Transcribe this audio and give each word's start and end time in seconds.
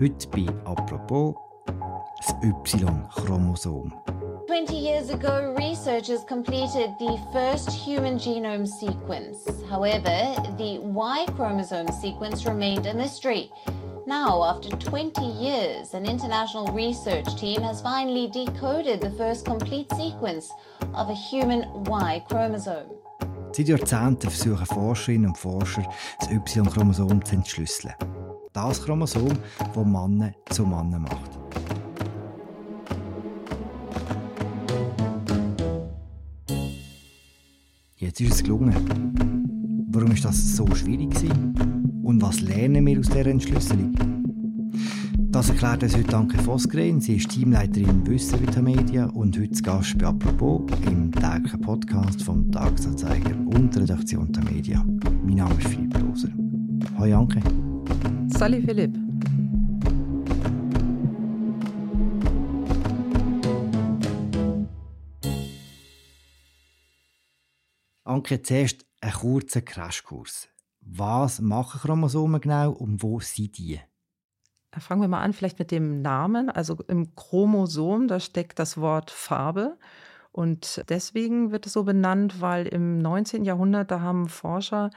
Heute 0.00 0.28
bei 0.28 0.46
«Apropos» 0.64 1.34
das 1.66 2.34
Y-Chromosom. 2.42 3.92
20 4.46 4.72
years 4.72 5.10
ago, 5.10 5.54
researchers 5.58 6.24
completed 6.26 6.88
the 6.98 7.18
first 7.34 7.68
human 7.70 8.18
genome 8.18 8.66
sequence. 8.66 9.44
However, 9.68 10.34
the 10.56 10.78
Y 10.80 11.26
chromosome 11.36 11.92
sequence 11.92 12.46
remained 12.46 12.86
a 12.86 12.94
mystery. 12.94 13.50
Now, 14.06 14.42
after 14.42 14.70
20 14.70 15.20
years, 15.20 15.92
an 15.92 16.06
international 16.06 16.72
research 16.72 17.36
team 17.38 17.60
has 17.60 17.82
finally 17.82 18.26
decoded 18.28 19.02
the 19.02 19.10
first 19.18 19.44
complete 19.44 19.92
sequence 19.92 20.50
of 20.94 21.10
a 21.10 21.14
human 21.14 21.66
Y 21.84 22.24
chromosome. 22.26 22.88
Seit 23.52 23.68
Jahrzehnten 23.68 24.30
versuchen 24.30 24.64
Forscherinnen 24.64 25.26
und 25.26 25.36
Forscher, 25.36 25.84
das 26.20 26.30
Y-Chromosom 26.30 27.22
zu 27.22 27.34
entschlüsseln. 27.34 27.92
Das 28.52 28.82
Chromosom, 28.84 29.30
das 29.58 29.84
Männer 29.84 30.32
zu 30.50 30.66
Männern 30.66 31.02
macht. 31.02 31.38
Jetzt 37.96 38.20
ist 38.20 38.32
es 38.32 38.42
gelungen. 38.42 39.86
Warum 39.92 40.10
ist 40.10 40.24
das 40.24 40.56
so 40.56 40.66
schwierig 40.74 41.10
gewesen? 41.10 42.02
Und 42.02 42.20
was 42.22 42.40
lernen 42.40 42.84
wir 42.86 42.98
aus 42.98 43.06
dieser 43.06 43.26
Entschlüsselung? 43.26 43.94
Das 45.30 45.48
erklärt 45.48 45.84
uns 45.84 45.96
heute 45.96 46.16
Anke 46.16 46.38
Vosgren. 46.38 47.00
Sie 47.00 47.16
ist 47.16 47.30
Teamleiterin 47.30 48.04
Wissen 48.04 48.64
Media 48.64 49.06
und 49.06 49.38
heute 49.38 49.62
Gast 49.62 49.96
bei 49.96 50.06
«Apropos» 50.06 50.62
im 50.86 51.12
täglichen 51.12 51.60
Podcast 51.60 52.20
vom 52.24 52.50
Tagesanzeiger 52.50 53.36
und 53.54 53.76
Redaktion 53.76 54.32
der 54.32 54.42
Media. 54.42 54.84
Mein 55.24 55.36
Name 55.36 55.54
ist 55.54 55.68
Philipp 55.68 55.96
Loser. 56.00 56.30
Hallo 56.98 57.20
Anke. 57.20 57.40
Salut 58.32 58.64
Philipp. 58.64 58.96
Anke, 68.04 68.42
zuerst 68.42 68.86
einen 69.00 69.12
kurzen 69.12 69.64
Crashkurs. 69.64 70.48
Was 70.80 71.40
machen 71.40 71.80
Chromosomen 71.80 72.40
genau 72.40 72.72
und 72.72 73.02
wo 73.02 73.20
sind 73.20 73.58
die? 73.58 73.80
Fangen 74.78 75.00
wir 75.00 75.08
mal 75.08 75.20
an, 75.20 75.32
vielleicht 75.32 75.58
mit 75.58 75.70
dem 75.70 76.00
Namen. 76.00 76.48
Also 76.48 76.78
im 76.88 77.14
Chromosom, 77.14 78.08
da 78.08 78.20
steckt 78.20 78.58
das 78.58 78.78
Wort 78.78 79.10
Farbe. 79.10 79.78
Und 80.32 80.84
deswegen 80.88 81.50
wird 81.50 81.66
es 81.66 81.72
so 81.72 81.84
benannt, 81.84 82.40
weil 82.40 82.66
im 82.66 82.98
19. 82.98 83.44
Jahrhundert, 83.44 83.90
da 83.90 84.00
haben 84.00 84.28
Forscher, 84.28 84.90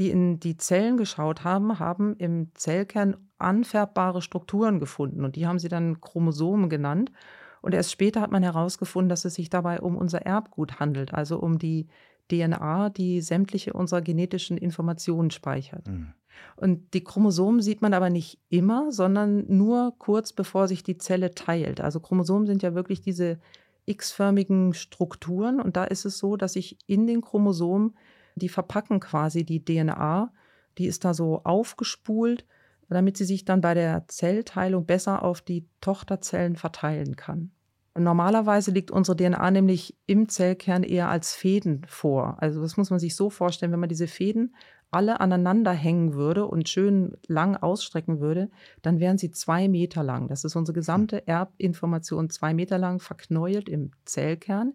die 0.00 0.10
in 0.10 0.40
die 0.40 0.56
Zellen 0.56 0.96
geschaut 0.96 1.44
haben, 1.44 1.78
haben 1.78 2.16
im 2.16 2.48
Zellkern 2.54 3.18
anfärbbare 3.38 4.22
Strukturen 4.22 4.80
gefunden. 4.80 5.24
Und 5.24 5.36
die 5.36 5.46
haben 5.46 5.58
sie 5.58 5.68
dann 5.68 6.00
Chromosomen 6.00 6.70
genannt. 6.70 7.12
Und 7.60 7.74
erst 7.74 7.92
später 7.92 8.22
hat 8.22 8.30
man 8.30 8.42
herausgefunden, 8.42 9.10
dass 9.10 9.26
es 9.26 9.34
sich 9.34 9.50
dabei 9.50 9.80
um 9.80 9.96
unser 9.96 10.22
Erbgut 10.22 10.80
handelt, 10.80 11.12
also 11.12 11.38
um 11.38 11.58
die 11.58 11.86
DNA, 12.30 12.88
die 12.88 13.20
sämtliche 13.20 13.74
unserer 13.74 14.00
genetischen 14.00 14.56
Informationen 14.56 15.30
speichert. 15.30 15.86
Mhm. 15.86 16.14
Und 16.56 16.94
die 16.94 17.04
Chromosomen 17.04 17.60
sieht 17.60 17.82
man 17.82 17.92
aber 17.92 18.08
nicht 18.08 18.38
immer, 18.48 18.92
sondern 18.92 19.44
nur 19.54 19.94
kurz 19.98 20.32
bevor 20.32 20.66
sich 20.66 20.82
die 20.82 20.96
Zelle 20.96 21.34
teilt. 21.34 21.82
Also 21.82 22.00
Chromosomen 22.00 22.46
sind 22.46 22.62
ja 22.62 22.74
wirklich 22.74 23.02
diese 23.02 23.38
x-förmigen 23.84 24.72
Strukturen 24.72 25.60
und 25.60 25.76
da 25.76 25.84
ist 25.84 26.06
es 26.06 26.16
so, 26.16 26.36
dass 26.36 26.54
sich 26.54 26.78
in 26.86 27.06
den 27.06 27.20
Chromosomen, 27.20 27.94
die 28.34 28.48
verpacken 28.48 29.00
quasi 29.00 29.44
die 29.44 29.64
DNA, 29.64 30.32
die 30.78 30.86
ist 30.86 31.04
da 31.04 31.14
so 31.14 31.42
aufgespult, 31.44 32.46
damit 32.88 33.16
sie 33.16 33.24
sich 33.24 33.44
dann 33.44 33.60
bei 33.60 33.74
der 33.74 34.06
Zellteilung 34.08 34.86
besser 34.86 35.22
auf 35.22 35.40
die 35.40 35.66
Tochterzellen 35.80 36.56
verteilen 36.56 37.16
kann. 37.16 37.52
Normalerweise 37.98 38.70
liegt 38.70 38.90
unsere 38.90 39.16
DNA 39.16 39.50
nämlich 39.50 39.96
im 40.06 40.28
Zellkern 40.28 40.82
eher 40.82 41.08
als 41.08 41.34
Fäden 41.34 41.82
vor. 41.86 42.36
Also 42.40 42.60
das 42.60 42.76
muss 42.76 42.90
man 42.90 42.98
sich 42.98 43.16
so 43.16 43.30
vorstellen, 43.30 43.72
wenn 43.72 43.80
man 43.80 43.88
diese 43.88 44.06
Fäden 44.06 44.54
alle 44.92 45.20
aneinander 45.20 45.72
hängen 45.72 46.14
würde 46.14 46.46
und 46.46 46.68
schön 46.68 47.16
lang 47.26 47.56
ausstrecken 47.56 48.20
würde, 48.20 48.50
dann 48.82 48.98
wären 48.98 49.18
sie 49.18 49.30
zwei 49.30 49.68
Meter 49.68 50.02
lang. 50.02 50.28
Das 50.28 50.44
ist 50.44 50.56
unsere 50.56 50.74
gesamte 50.74 51.26
Erbinformation 51.26 52.30
zwei 52.30 52.54
Meter 52.54 52.78
lang 52.78 53.00
verknäult 53.00 53.68
im 53.68 53.92
Zellkern. 54.04 54.74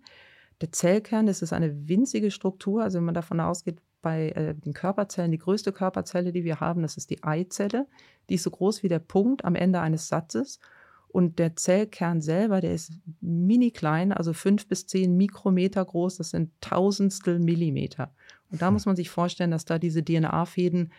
Der 0.62 0.72
Zellkern, 0.72 1.26
das 1.26 1.42
ist 1.42 1.54
eine 1.54 1.88
winzige 1.88 2.32
Struktur. 2.32 2.84
Also 2.84 2.98
wenn 2.98 3.06
man 3.06 3.14
davon 3.14 3.40
ausgeht, 3.40 3.80
bei 4.02 4.30
äh, 4.30 4.54
den 4.54 4.74
Körperzellen, 4.74 5.32
die 5.32 5.40
größte 5.40 5.72
Körperzelle, 5.72 6.32
die 6.32 6.44
wir 6.44 6.60
haben, 6.60 6.84
das 6.84 6.96
ist 6.96 7.10
die 7.10 7.24
Eizelle. 7.24 7.88
Die 8.30 8.36
ist 8.36 8.44
so 8.44 8.52
groß 8.52 8.84
wie 8.84 8.88
der 8.88 9.00
Punkt 9.00 9.44
am 9.44 9.56
Ende 9.56 9.82
eines 9.82 10.08
Satzes. 10.08 10.60
Und 11.08 11.40
der 11.40 11.56
Zellkern 11.56 12.22
selber, 12.22 12.62
der 12.62 12.74
ist 12.74 12.92
mini 13.22 13.72
klein, 13.72 14.12
also 14.12 14.34
fünf 14.34 14.68
bis 14.68 14.86
zehn 14.86 15.16
Mikrometer 15.16 15.84
groß, 15.84 16.18
das 16.18 16.32
sind 16.32 16.52
Tausendstel 16.62 17.40
Millimeter. 17.40 18.14
Und 18.52 18.62
da 18.62 18.68
hm. 18.68 18.74
muss 18.74 18.86
man 18.86 18.96
sich 18.96 19.10
vorstellen, 19.10 19.52
dass 19.52 19.66
da 19.66 19.80
diese 19.80 20.04
DNA-Fäden 20.04 20.92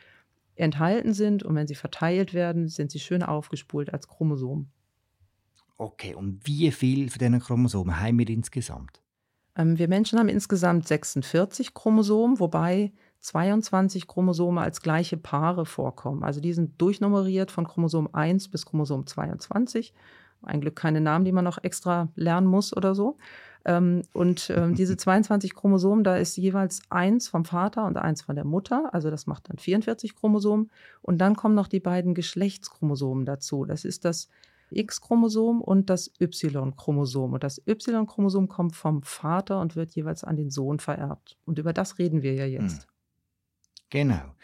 enthalten 0.54 1.12
sind 1.12 1.42
und 1.42 1.54
wenn 1.54 1.66
sie 1.66 1.74
verteilt 1.74 2.34
werden, 2.34 2.68
sind 2.68 2.90
sie 2.90 2.98
schön 2.98 3.22
aufgespult 3.22 3.92
als 3.92 4.08
Chromosom. 4.08 4.68
Okay, 5.76 6.14
und 6.14 6.46
wie 6.46 6.70
viel 6.70 7.10
von 7.10 7.18
diesen 7.18 7.40
Chromosomen 7.40 8.00
haben 8.00 8.18
wir 8.18 8.28
insgesamt? 8.28 9.02
Ähm, 9.56 9.78
wir 9.78 9.88
Menschen 9.88 10.18
haben 10.18 10.28
insgesamt 10.28 10.86
46 10.86 11.74
Chromosomen, 11.74 12.38
wobei 12.40 12.92
22 13.20 14.06
Chromosome 14.06 14.60
als 14.60 14.82
gleiche 14.82 15.16
Paare 15.16 15.66
vorkommen. 15.66 16.22
Also 16.22 16.40
die 16.40 16.52
sind 16.52 16.80
durchnummeriert 16.80 17.50
von 17.50 17.66
Chromosom 17.66 18.08
1 18.12 18.48
bis 18.48 18.66
Chromosom 18.66 19.06
22. 19.06 19.92
Ein 20.42 20.60
Glück 20.60 20.76
keine 20.76 21.00
Namen, 21.00 21.24
die 21.24 21.32
man 21.32 21.44
noch 21.44 21.58
extra 21.64 22.08
lernen 22.14 22.46
muss 22.46 22.76
oder 22.76 22.94
so. 22.94 23.16
Ähm, 23.64 24.02
und 24.12 24.52
ähm, 24.54 24.74
diese 24.74 24.96
22 24.96 25.54
Chromosomen, 25.54 26.04
da 26.04 26.16
ist 26.16 26.36
jeweils 26.36 26.82
eins 26.88 27.28
vom 27.28 27.44
Vater 27.44 27.84
und 27.86 27.96
eins 27.96 28.22
von 28.22 28.36
der 28.36 28.44
Mutter. 28.44 28.90
Also 28.92 29.10
das 29.10 29.26
macht 29.26 29.48
dann 29.48 29.58
44 29.58 30.14
Chromosomen. 30.14 30.70
Und 31.02 31.18
dann 31.18 31.34
kommen 31.34 31.54
noch 31.54 31.68
die 31.68 31.80
beiden 31.80 32.14
Geschlechtschromosomen 32.14 33.24
dazu. 33.24 33.64
Das 33.64 33.84
ist 33.84 34.04
das 34.04 34.28
X-Chromosom 34.70 35.60
und 35.60 35.90
das 35.90 36.10
Y-Chromosom. 36.20 37.32
Und 37.32 37.44
das 37.44 37.62
Y-Chromosom 37.66 38.48
kommt 38.48 38.74
vom 38.74 39.02
Vater 39.02 39.60
und 39.60 39.76
wird 39.76 39.92
jeweils 39.94 40.24
an 40.24 40.36
den 40.36 40.50
Sohn 40.50 40.78
vererbt. 40.78 41.36
Und 41.44 41.58
über 41.58 41.72
das 41.72 41.98
reden 41.98 42.22
wir 42.22 42.34
ja 42.34 42.46
jetzt. 42.46 42.82
Hm. 42.82 42.90
Genau. 43.90 44.34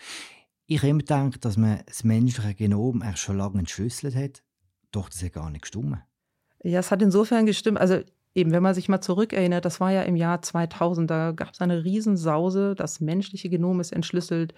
Ich 0.66 0.78
habe 0.78 0.88
immer 0.88 0.98
gedacht, 1.00 1.44
dass 1.44 1.56
man 1.56 1.80
das 1.86 2.04
menschliche 2.04 2.54
Genom 2.54 3.02
erst 3.02 3.18
schon 3.18 3.36
lange 3.36 3.58
entschlüsselt 3.58 4.14
hat. 4.14 4.42
Doch 4.92 5.08
das 5.08 5.22
hat 5.22 5.32
gar 5.32 5.50
nicht 5.50 5.62
gestimmt. 5.62 5.98
Ja, 6.62 6.78
es 6.78 6.90
hat 6.90 7.02
insofern 7.02 7.46
gestimmt. 7.46 7.78
Also 7.78 8.00
eben, 8.34 8.52
wenn 8.52 8.62
man 8.62 8.74
sich 8.74 8.88
mal 8.88 9.00
zurückerinnert, 9.00 9.64
das 9.64 9.80
war 9.80 9.92
ja 9.92 10.02
im 10.02 10.16
Jahr 10.16 10.42
2000, 10.42 11.10
da 11.10 11.32
gab 11.32 11.52
es 11.52 11.60
eine 11.60 11.84
Riesensause, 11.84 12.74
das 12.74 13.00
menschliche 13.00 13.48
Genom 13.48 13.80
ist 13.80 13.92
entschlüsselt. 13.92 14.54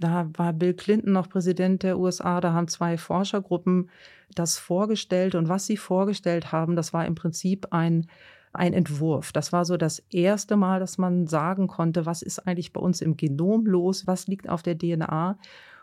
Da 0.00 0.28
war 0.34 0.52
Bill 0.52 0.74
Clinton 0.74 1.12
noch 1.12 1.28
Präsident 1.28 1.82
der 1.82 1.98
USA, 1.98 2.40
da 2.40 2.52
haben 2.52 2.68
zwei 2.68 2.96
Forschergruppen 2.96 3.90
das 4.34 4.58
vorgestellt 4.58 5.34
und 5.34 5.48
was 5.48 5.66
sie 5.66 5.76
vorgestellt 5.76 6.52
haben, 6.52 6.76
das 6.76 6.92
war 6.92 7.06
im 7.06 7.14
Prinzip 7.14 7.68
ein 7.70 8.06
ein 8.52 8.74
Entwurf. 8.74 9.32
Das 9.32 9.52
war 9.52 9.64
so 9.64 9.76
das 9.76 10.00
erste 10.10 10.56
Mal, 10.56 10.80
dass 10.80 10.98
man 10.98 11.26
sagen 11.26 11.68
konnte, 11.68 12.06
was 12.06 12.22
ist 12.22 12.46
eigentlich 12.46 12.72
bei 12.72 12.80
uns 12.80 13.00
im 13.00 13.16
Genom 13.16 13.66
los, 13.66 14.06
was 14.06 14.26
liegt 14.26 14.48
auf 14.48 14.62
der 14.62 14.76
DNA. 14.76 15.38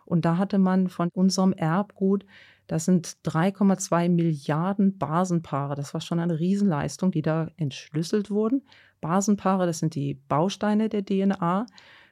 Und 0.06 0.26
da 0.26 0.38
hatte 0.38 0.60
man 0.60 0.88
von 0.88 1.10
unserem 1.14 1.54
Erbgut, 1.54 2.26
das 2.70 2.86
sind 2.86 3.18
3,2 3.26 4.10
Milliarden 4.10 5.00
Basenpaare. 5.00 5.74
Das 5.74 5.96
war 5.96 6.02
schon 6.02 6.20
eine 6.20 6.40
Riesenleistung, 6.40 7.10
die 7.10 7.24
da 7.24 7.50
entschlüsselt 7.58 8.30
wurden. 8.30 8.62
Basenpaare, 9.02 9.66
das 9.66 9.80
sind 9.80 9.96
die 9.96 10.14
Bausteine 10.14 10.88
der 10.88 11.04
DNA. 11.04 11.66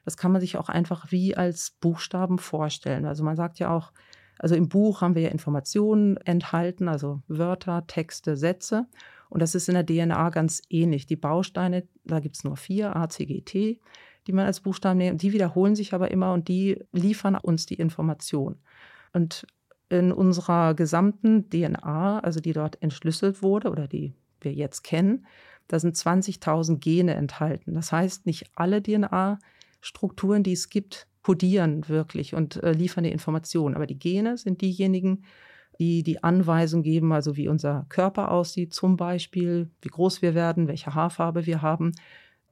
Das 0.04 0.16
kann 0.16 0.32
man 0.32 0.40
sich 0.40 0.56
auch 0.58 0.68
einfach 0.68 1.12
wie 1.12 1.36
als 1.36 1.76
Buchstaben 1.80 2.38
vorstellen. 2.38 3.06
Also 3.06 3.22
man 3.22 3.36
sagt 3.36 3.60
ja 3.60 3.72
auch, 3.72 3.92
also 4.36 4.56
im 4.56 4.68
Buch 4.68 5.00
haben 5.00 5.14
wir 5.14 5.22
ja 5.22 5.28
Informationen 5.28 6.16
enthalten, 6.16 6.88
also 6.88 7.22
Wörter, 7.28 7.86
Texte, 7.86 8.36
Sätze. 8.36 8.88
Und 9.28 9.40
das 9.42 9.54
ist 9.54 9.68
in 9.68 9.74
der 9.74 9.86
DNA 9.86 10.30
ganz 10.30 10.60
ähnlich. 10.68 11.06
Die 11.06 11.14
Bausteine, 11.14 11.86
da 12.02 12.18
gibt 12.18 12.34
es 12.34 12.42
nur 12.42 12.56
vier, 12.56 12.96
A, 12.96 13.08
C, 13.08 13.26
G, 13.26 13.42
T, 13.42 13.80
die 14.26 14.32
man 14.32 14.46
als 14.46 14.58
Buchstaben 14.58 14.98
nimmt. 14.98 15.22
Die 15.22 15.32
wiederholen 15.32 15.76
sich 15.76 15.94
aber 15.94 16.10
immer 16.10 16.32
und 16.32 16.48
die 16.48 16.82
liefern 16.90 17.36
uns 17.36 17.64
die 17.66 17.74
Information. 17.74 18.56
Und 19.12 19.46
in 19.88 20.12
unserer 20.12 20.74
gesamten 20.74 21.48
DNA, 21.48 22.20
also 22.20 22.40
die 22.40 22.52
dort 22.52 22.82
entschlüsselt 22.82 23.42
wurde 23.42 23.70
oder 23.70 23.88
die 23.88 24.14
wir 24.40 24.52
jetzt 24.52 24.84
kennen, 24.84 25.26
da 25.66 25.78
sind 25.78 25.96
20.000 25.96 26.78
Gene 26.78 27.14
enthalten. 27.14 27.74
Das 27.74 27.92
heißt, 27.92 28.26
nicht 28.26 28.50
alle 28.54 28.82
DNA-Strukturen, 28.82 30.42
die 30.42 30.52
es 30.52 30.68
gibt, 30.70 31.06
kodieren 31.22 31.88
wirklich 31.88 32.34
und 32.34 32.62
äh, 32.62 32.72
liefern 32.72 33.04
die 33.04 33.12
Informationen. 33.12 33.74
Aber 33.74 33.86
die 33.86 33.98
Gene 33.98 34.38
sind 34.38 34.62
diejenigen, 34.62 35.24
die 35.78 36.02
die 36.02 36.22
Anweisung 36.22 36.82
geben, 36.82 37.12
also 37.12 37.36
wie 37.36 37.48
unser 37.48 37.86
Körper 37.88 38.30
aussieht, 38.30 38.72
zum 38.72 38.96
Beispiel, 38.96 39.70
wie 39.82 39.88
groß 39.88 40.22
wir 40.22 40.34
werden, 40.34 40.68
welche 40.68 40.94
Haarfarbe 40.94 41.46
wir 41.46 41.62
haben. 41.62 41.92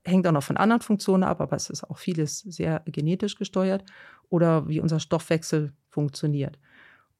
Hängt 0.04 0.26
auch 0.26 0.32
noch 0.32 0.42
von 0.42 0.56
anderen 0.56 0.82
Funktionen 0.82 1.24
ab, 1.24 1.40
aber 1.40 1.56
es 1.56 1.70
ist 1.70 1.84
auch 1.84 1.98
vieles 1.98 2.40
sehr 2.40 2.82
genetisch 2.86 3.36
gesteuert 3.36 3.84
oder 4.28 4.68
wie 4.68 4.80
unser 4.80 5.00
Stoffwechsel 5.00 5.72
funktioniert. 5.88 6.58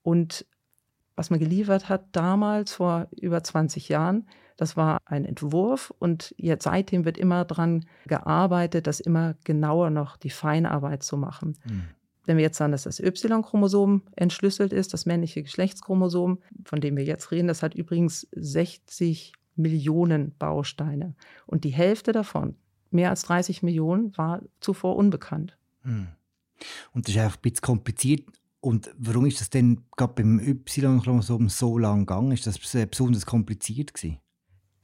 Und 0.06 0.46
was 1.16 1.30
man 1.30 1.40
geliefert 1.40 1.88
hat 1.88 2.04
damals 2.12 2.74
vor 2.74 3.08
über 3.20 3.42
20 3.42 3.88
Jahren, 3.88 4.28
das 4.56 4.76
war 4.76 4.98
ein 5.04 5.24
Entwurf 5.24 5.92
und 5.98 6.32
jetzt 6.38 6.62
seitdem 6.62 7.04
wird 7.04 7.18
immer 7.18 7.44
daran 7.44 7.86
gearbeitet, 8.06 8.86
das 8.86 9.00
immer 9.00 9.34
genauer 9.42 9.90
noch 9.90 10.16
die 10.16 10.30
Feinarbeit 10.30 11.02
zu 11.02 11.16
machen. 11.16 11.58
Mhm. 11.64 11.88
Wenn 12.24 12.36
wir 12.36 12.44
jetzt 12.44 12.56
sagen, 12.56 12.70
dass 12.70 12.84
das 12.84 13.00
Y-Chromosom 13.00 14.02
entschlüsselt 14.14 14.72
ist, 14.72 14.94
das 14.94 15.06
männliche 15.06 15.42
Geschlechtschromosom, 15.42 16.38
von 16.64 16.80
dem 16.80 16.96
wir 16.96 17.04
jetzt 17.04 17.32
reden, 17.32 17.48
das 17.48 17.64
hat 17.64 17.74
übrigens 17.74 18.28
60 18.30 19.32
Millionen 19.56 20.36
Bausteine. 20.38 21.16
Und 21.46 21.64
die 21.64 21.70
Hälfte 21.70 22.12
davon, 22.12 22.54
mehr 22.92 23.10
als 23.10 23.22
30 23.22 23.64
Millionen, 23.64 24.16
war 24.16 24.40
zuvor 24.60 24.94
unbekannt. 24.94 25.58
Mhm. 25.82 26.08
Und 26.92 27.08
das 27.08 27.16
ist 27.16 27.20
einfach 27.20 27.38
ein 27.38 27.42
bisschen 27.42 27.62
kompliziert. 27.62 28.22
Und 28.66 28.90
warum 28.98 29.26
ist 29.26 29.40
das 29.40 29.48
denn 29.48 29.84
gerade 29.96 30.14
beim 30.14 30.40
Y-Chromosom 30.40 31.48
so 31.48 31.78
lang 31.78 32.00
gegangen? 32.00 32.32
Ist 32.32 32.48
das 32.48 32.58
besonders 32.58 33.24
kompliziert 33.24 33.94
gewesen? 33.94 34.18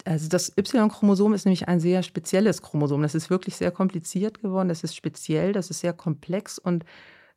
Also 0.05 0.29
das 0.29 0.56
Y-Chromosom 0.56 1.34
ist 1.34 1.46
nämlich 1.46 1.67
ein 1.67 1.81
sehr 1.81 2.05
spezielles 2.05 2.62
Chromosom. 2.62 3.02
Das 3.02 3.17
ist 3.17 3.29
wirklich 3.29 3.56
sehr 3.56 3.73
kompliziert 3.73 4.40
geworden. 4.40 4.69
Das 4.69 4.84
ist 4.84 4.94
speziell, 4.94 5.52
das 5.52 5.69
ist 5.70 5.81
sehr 5.81 5.94
komplex 5.94 6.61
und 6.61 6.84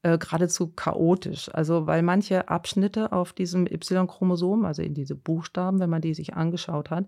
äh, 0.04 0.20
geradezu 0.20 0.68
chaotisch. 0.68 1.50
Also 1.52 1.88
weil 1.88 2.04
manche 2.04 2.48
Abschnitte 2.48 3.12
auf 3.12 3.34
diesem 3.34 3.66
Y-Chromosom, 3.66 4.66
also 4.66 4.84
in 4.84 4.94
diese 4.94 5.16
Buchstaben, 5.16 5.80
wenn 5.80 5.90
man 5.90 6.04
die 6.04 6.14
sich 6.14 6.36
angeschaut 6.36 6.92
hat, 6.92 7.08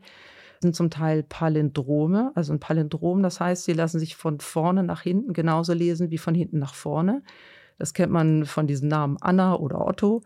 sind 0.62 0.76
zum 0.76 0.90
Teil 0.90 1.22
Palindrome. 1.22 2.32
Also 2.34 2.54
ein 2.54 2.60
Palindrom, 2.60 3.22
das 3.22 3.40
heißt, 3.40 3.66
sie 3.66 3.74
lassen 3.74 4.00
sich 4.00 4.16
von 4.16 4.40
vorne 4.40 4.82
nach 4.82 5.02
hinten 5.02 5.34
genauso 5.34 5.74
lesen 5.74 6.10
wie 6.10 6.18
von 6.18 6.34
hinten 6.34 6.58
nach 6.58 6.74
vorne. 6.74 7.22
Das 7.78 7.94
kennt 7.94 8.12
man 8.12 8.46
von 8.46 8.68
diesen 8.68 8.88
Namen 8.88 9.18
Anna 9.22 9.56
oder 9.56 9.86
Otto. 9.86 10.22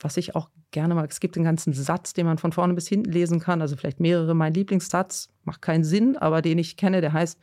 Was 0.00 0.16
ich 0.16 0.34
auch 0.34 0.50
gerne 0.70 0.94
mag, 0.94 1.10
es 1.10 1.20
gibt 1.20 1.36
einen 1.36 1.44
ganzen 1.44 1.72
Satz, 1.72 2.12
den 2.12 2.26
man 2.26 2.38
von 2.38 2.52
vorne 2.52 2.74
bis 2.74 2.88
hinten 2.88 3.10
lesen 3.10 3.40
kann, 3.40 3.62
also 3.62 3.76
vielleicht 3.76 4.00
mehrere. 4.00 4.34
Mein 4.34 4.54
Lieblingssatz 4.54 5.30
macht 5.44 5.62
keinen 5.62 5.84
Sinn, 5.84 6.16
aber 6.16 6.42
den 6.42 6.58
ich 6.58 6.76
kenne, 6.76 7.00
der 7.00 7.12
heißt 7.12 7.40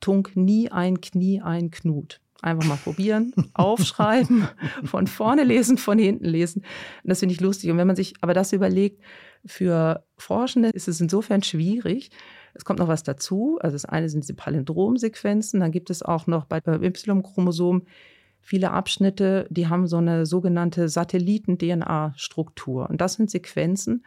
Tunk 0.00 0.36
nie 0.36 0.70
ein 0.70 1.00
Knie 1.00 1.40
ein 1.40 1.70
Knut. 1.70 2.20
Einfach 2.42 2.68
mal 2.68 2.76
probieren, 2.76 3.32
aufschreiben, 3.54 4.46
von 4.84 5.06
vorne 5.06 5.42
lesen, 5.42 5.78
von 5.78 5.98
hinten 5.98 6.26
lesen. 6.26 6.62
Und 7.02 7.08
das 7.08 7.20
finde 7.20 7.34
ich 7.34 7.40
lustig. 7.40 7.70
Und 7.70 7.78
wenn 7.78 7.86
man 7.86 7.96
sich 7.96 8.14
aber 8.20 8.34
das 8.34 8.52
überlegt, 8.52 9.02
für 9.46 10.04
Forschende 10.18 10.68
ist 10.68 10.86
es 10.86 11.00
insofern 11.00 11.42
schwierig. 11.42 12.10
Es 12.54 12.64
kommt 12.64 12.78
noch 12.78 12.88
was 12.88 13.02
dazu. 13.02 13.58
Also 13.60 13.74
das 13.74 13.84
eine 13.84 14.08
sind 14.08 14.24
diese 14.24 14.34
Palindromsequenzen. 14.34 15.60
Dann 15.60 15.72
gibt 15.72 15.90
es 15.90 16.02
auch 16.02 16.26
noch 16.26 16.44
bei 16.44 16.58
Y-Chromosom 16.58 17.82
viele 18.46 18.70
Abschnitte, 18.70 19.48
die 19.50 19.66
haben 19.66 19.88
so 19.88 19.96
eine 19.96 20.24
sogenannte 20.24 20.88
Satelliten-DNA-Struktur. 20.88 22.88
Und 22.88 23.00
das 23.00 23.14
sind 23.14 23.28
Sequenzen, 23.28 24.06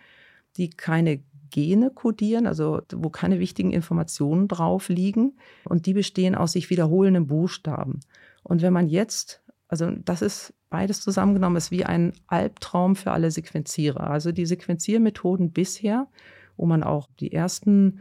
die 0.56 0.70
keine 0.70 1.20
Gene 1.50 1.90
kodieren, 1.90 2.48
also 2.48 2.82
wo 2.94 3.10
keine 3.10 3.40
wichtigen 3.40 3.72
Informationen 3.72 4.48
drauf 4.48 4.88
liegen. 4.88 5.36
Und 5.66 5.88
die 5.88 5.94
bestehen 5.94 6.36
aus 6.36 6.54
sich 6.54 6.70
wiederholenden 6.70 7.28
Buchstaben. 7.28 8.00
Und 8.42 8.62
wenn 8.62 8.72
man 8.72 8.88
jetzt, 8.88 9.44
also 9.68 9.92
das 9.92 10.22
ist 10.22 10.54
beides 10.70 11.02
zusammengenommen, 11.02 11.58
ist 11.58 11.72
wie 11.72 11.84
ein 11.84 12.14
Albtraum 12.28 12.96
für 12.96 13.12
alle 13.12 13.32
Sequenzierer. 13.32 14.10
Also 14.10 14.32
die 14.32 14.46
Sequenziermethoden 14.46 15.52
bisher, 15.52 16.08
wo 16.56 16.66
man 16.66 16.84
auch 16.84 17.10
die 17.20 17.34
ersten 17.34 18.00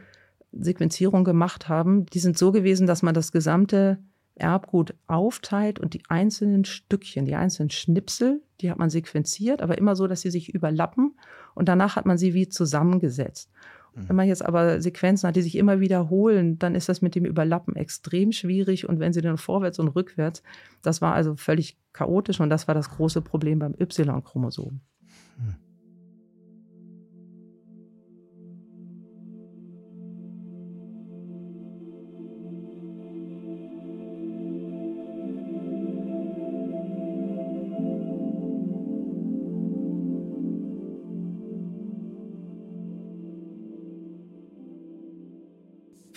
Sequenzierungen 0.53 1.25
gemacht 1.25 1.67
haben, 1.67 2.05
die 2.05 2.19
sind 2.19 2.37
so 2.37 2.53
gewesen, 2.53 2.87
dass 2.87 3.01
man 3.01 3.13
das 3.13 3.33
gesamte 3.33 3.99
Erbgut 4.39 4.93
aufteilt 5.07 5.79
und 5.79 5.93
die 5.93 6.03
einzelnen 6.09 6.65
Stückchen, 6.65 7.25
die 7.25 7.35
einzelnen 7.35 7.69
Schnipsel, 7.69 8.41
die 8.61 8.69
hat 8.69 8.77
man 8.77 8.89
sequenziert, 8.89 9.61
aber 9.61 9.77
immer 9.77 9.95
so, 9.95 10.07
dass 10.07 10.21
sie 10.21 10.31
sich 10.31 10.53
überlappen 10.53 11.15
und 11.55 11.69
danach 11.69 11.95
hat 11.95 12.05
man 12.05 12.17
sie 12.17 12.33
wie 12.33 12.49
zusammengesetzt. 12.49 13.49
Mhm. 13.95 14.09
Wenn 14.09 14.15
man 14.15 14.27
jetzt 14.27 14.43
aber 14.43 14.81
Sequenzen 14.81 15.27
hat, 15.27 15.35
die 15.35 15.41
sich 15.41 15.55
immer 15.55 15.79
wiederholen, 15.79 16.59
dann 16.59 16.75
ist 16.75 16.89
das 16.89 17.01
mit 17.01 17.15
dem 17.15 17.25
Überlappen 17.25 17.75
extrem 17.75 18.31
schwierig 18.31 18.87
und 18.87 18.99
wenn 18.99 19.13
sie 19.13 19.21
dann 19.21 19.37
vorwärts 19.37 19.79
und 19.79 19.89
rückwärts, 19.89 20.43
das 20.81 21.01
war 21.01 21.13
also 21.13 21.35
völlig 21.35 21.77
chaotisch 21.93 22.39
und 22.39 22.49
das 22.49 22.67
war 22.67 22.75
das 22.75 22.89
große 22.89 23.21
Problem 23.21 23.59
beim 23.59 23.73
Y-Chromosom. 23.79 24.81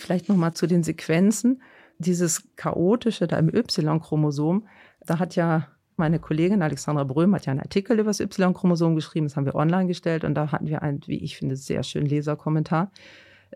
Vielleicht 0.03 0.27
noch 0.27 0.35
mal 0.35 0.53
zu 0.53 0.67
den 0.67 0.83
Sequenzen. 0.83 1.61
Dieses 1.97 2.49
chaotische 2.57 3.25
da 3.25 3.37
im 3.37 3.47
Y-Chromosom, 3.47 4.67
da 5.05 5.17
hat 5.17 5.37
ja 5.37 5.69
meine 5.95 6.19
Kollegin 6.19 6.61
Alexandra 6.61 7.05
Bröhm 7.05 7.33
hat 7.33 7.45
ja 7.45 7.51
einen 7.51 7.61
Artikel 7.61 7.97
über 7.97 8.09
das 8.09 8.19
Y-Chromosom 8.19 8.95
geschrieben, 8.95 9.27
das 9.27 9.37
haben 9.37 9.45
wir 9.45 9.55
online 9.55 9.87
gestellt 9.87 10.25
und 10.25 10.35
da 10.35 10.51
hatten 10.51 10.67
wir 10.67 10.81
einen, 10.81 10.99
wie 11.05 11.23
ich 11.23 11.37
finde, 11.37 11.55
sehr 11.55 11.83
schönen 11.83 12.07
Leserkommentar. 12.07 12.91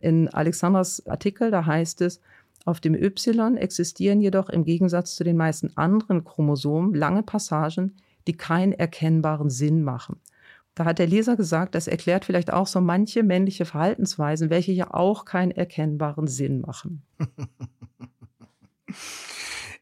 In 0.02 0.30
Alexandras 0.30 1.06
Artikel, 1.06 1.52
da 1.52 1.66
heißt 1.66 2.00
es, 2.02 2.22
auf 2.64 2.80
dem 2.80 2.96
Y 2.96 3.58
existieren 3.58 4.22
jedoch 4.22 4.48
im 4.48 4.64
Gegensatz 4.64 5.18
zu 5.18 5.26
den 5.26 5.36
meisten 5.36 5.76
anderen 5.76 6.24
Chromosomen 6.24 6.94
lange 6.94 7.24
Passagen, 7.24 7.98
die 8.26 8.38
keinen 8.38 8.72
erkennbaren 8.72 9.50
Sinn 9.50 9.84
machen. 9.84 10.22
Da 10.78 10.86
hat 10.86 11.00
der 11.00 11.08
Leser 11.08 11.36
gesagt, 11.36 11.74
das 11.74 11.88
erklärt 11.88 12.24
vielleicht 12.24 12.54
auch 12.54 12.68
so 12.68 12.80
manche 12.82 13.24
männliche 13.24 13.66
Verhaltensweisen, 13.66 14.52
welche 14.52 14.72
ja 14.74 14.94
auch 14.94 15.26
keinen 15.26 15.50
erkennbaren 15.50 16.28
Sinn 16.28 16.62
machen. 16.62 17.02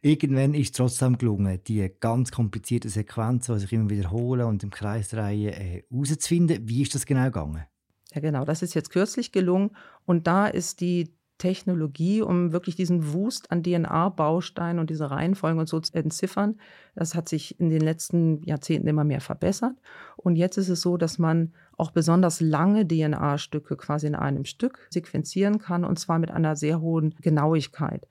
Irgendwann 0.01 0.53
ist 0.53 0.67
es 0.67 0.71
trotzdem 0.71 1.17
gelungen, 1.17 1.59
die 1.67 1.91
ganz 1.99 2.31
komplizierte 2.31 2.87
Sequenz, 2.87 3.47
die 3.47 3.59
sich 3.59 3.73
immer 3.73 3.89
wiederholen 3.89 4.47
und 4.47 4.63
im 4.63 4.69
Kreis 4.69 5.09
drehen, 5.09 5.49
äh, 5.49 5.83
herauszufinden. 5.91 6.59
Wie 6.65 6.83
ist 6.83 6.95
das 6.95 7.05
genau 7.05 7.25
gegangen? 7.25 7.65
Ja, 8.13 8.21
genau. 8.21 8.45
Das 8.45 8.61
ist 8.61 8.73
jetzt 8.73 8.89
kürzlich 8.89 9.33
gelungen. 9.33 9.71
Und 10.05 10.27
da 10.27 10.47
ist 10.47 10.79
die 10.79 11.13
Technologie, 11.37 12.21
um 12.21 12.51
wirklich 12.51 12.75
diesen 12.75 13.13
Wust 13.13 13.51
an 13.51 13.63
DNA-Bausteinen 13.63 14.79
und 14.79 14.89
diese 14.89 15.11
Reihenfolgen 15.11 15.59
und 15.59 15.67
so 15.67 15.79
zu 15.79 15.93
entziffern. 15.93 16.59
Das 16.95 17.13
hat 17.13 17.27
sich 17.27 17.59
in 17.59 17.69
den 17.69 17.81
letzten 17.81 18.41
Jahrzehnten 18.43 18.87
immer 18.87 19.03
mehr 19.03 19.21
verbessert. 19.21 19.75
Und 20.15 20.37
jetzt 20.37 20.57
ist 20.57 20.69
es 20.69 20.81
so, 20.81 20.97
dass 20.97 21.19
man 21.19 21.53
auch 21.77 21.91
besonders 21.91 22.39
lange 22.39 22.87
DNA-Stücke 22.87 23.75
quasi 23.75 24.07
in 24.07 24.15
einem 24.15 24.45
Stück 24.45 24.87
sequenzieren 24.89 25.59
kann 25.59 25.83
und 25.83 25.99
zwar 25.99 26.19
mit 26.19 26.31
einer 26.31 26.55
sehr 26.55 26.79
hohen 26.79 27.15
Genauigkeit. 27.21 28.07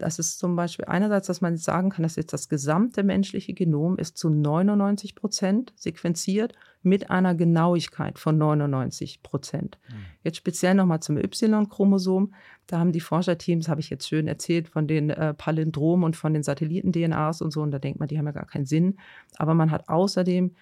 Das 0.00 0.18
ist 0.18 0.38
zum 0.38 0.56
Beispiel 0.56 0.86
einerseits, 0.86 1.26
dass 1.26 1.40
man 1.40 1.56
sagen 1.56 1.90
kann, 1.90 2.02
dass 2.02 2.16
jetzt 2.16 2.32
das 2.32 2.48
gesamte 2.48 3.02
menschliche 3.02 3.54
Genom 3.54 3.96
ist 3.96 4.16
zu 4.16 4.30
99 4.30 5.14
Prozent 5.14 5.72
sequenziert 5.76 6.54
mit 6.82 7.10
einer 7.10 7.34
Genauigkeit 7.34 8.18
von 8.18 8.38
99 8.38 9.22
Prozent. 9.22 9.78
Mhm. 9.88 9.94
Jetzt 10.24 10.38
speziell 10.38 10.74
nochmal 10.74 11.00
zum 11.00 11.18
Y-Chromosom. 11.18 12.34
Da 12.66 12.78
haben 12.78 12.92
die 12.92 13.00
Forscherteams, 13.00 13.68
habe 13.68 13.80
ich 13.80 13.90
jetzt 13.90 14.08
schön 14.08 14.26
erzählt, 14.26 14.68
von 14.68 14.86
den 14.86 15.10
äh, 15.10 15.34
Palindromen 15.34 16.04
und 16.04 16.16
von 16.16 16.32
den 16.32 16.42
Satelliten-DNAs 16.42 17.42
und 17.42 17.52
so. 17.52 17.60
Und 17.60 17.70
da 17.70 17.78
denkt 17.78 18.00
man, 18.00 18.08
die 18.08 18.18
haben 18.18 18.26
ja 18.26 18.32
gar 18.32 18.46
keinen 18.46 18.66
Sinn. 18.66 18.96
Aber 19.36 19.54
man 19.54 19.70
hat 19.70 19.88
außerdem 19.88 20.54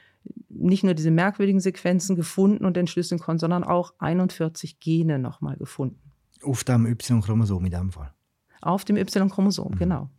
nicht 0.49 0.85
nur 0.85 0.95
diese 0.95 1.11
merkwürdigen 1.11 1.61
Sequenzen 1.61 2.17
gefunden 2.17 2.65
und 2.65 2.77
entschlüsseln 2.77 3.21
können, 3.21 3.39
sondern 3.39 3.65
auch 3.65 3.95
41 3.99 4.81
Gene 4.81 5.19
nochmal 5.19 5.57
gefunden. 5.57 6.01
Auf 6.43 6.65
dem 6.65 6.87
Y-Chromosom 6.87 7.65
in 7.65 7.71
dem 7.71 7.93
Fall? 7.93 8.13
Auf 8.61 8.85
dem 8.85 8.97
Y-Chromosom, 8.97 9.73
mhm. 9.73 9.79
genau. 9.79 10.11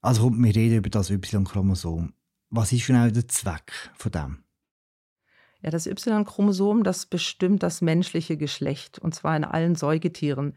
Also 0.00 0.30
wir 0.30 0.54
reden 0.54 0.76
über 0.76 0.90
das 0.90 1.10
Y-Chromosom. 1.10 2.12
Was 2.50 2.72
ist 2.72 2.86
genau 2.86 3.08
der 3.08 3.26
Zweck 3.28 3.72
von 3.96 4.12
dem? 4.12 4.44
Ja, 5.62 5.70
das 5.70 5.86
Y-Chromosom, 5.86 6.84
das 6.84 7.06
bestimmt 7.06 7.62
das 7.62 7.80
menschliche 7.80 8.36
Geschlecht, 8.36 8.98
und 8.98 9.14
zwar 9.14 9.36
in 9.36 9.44
allen 9.44 9.74
Säugetieren. 9.74 10.56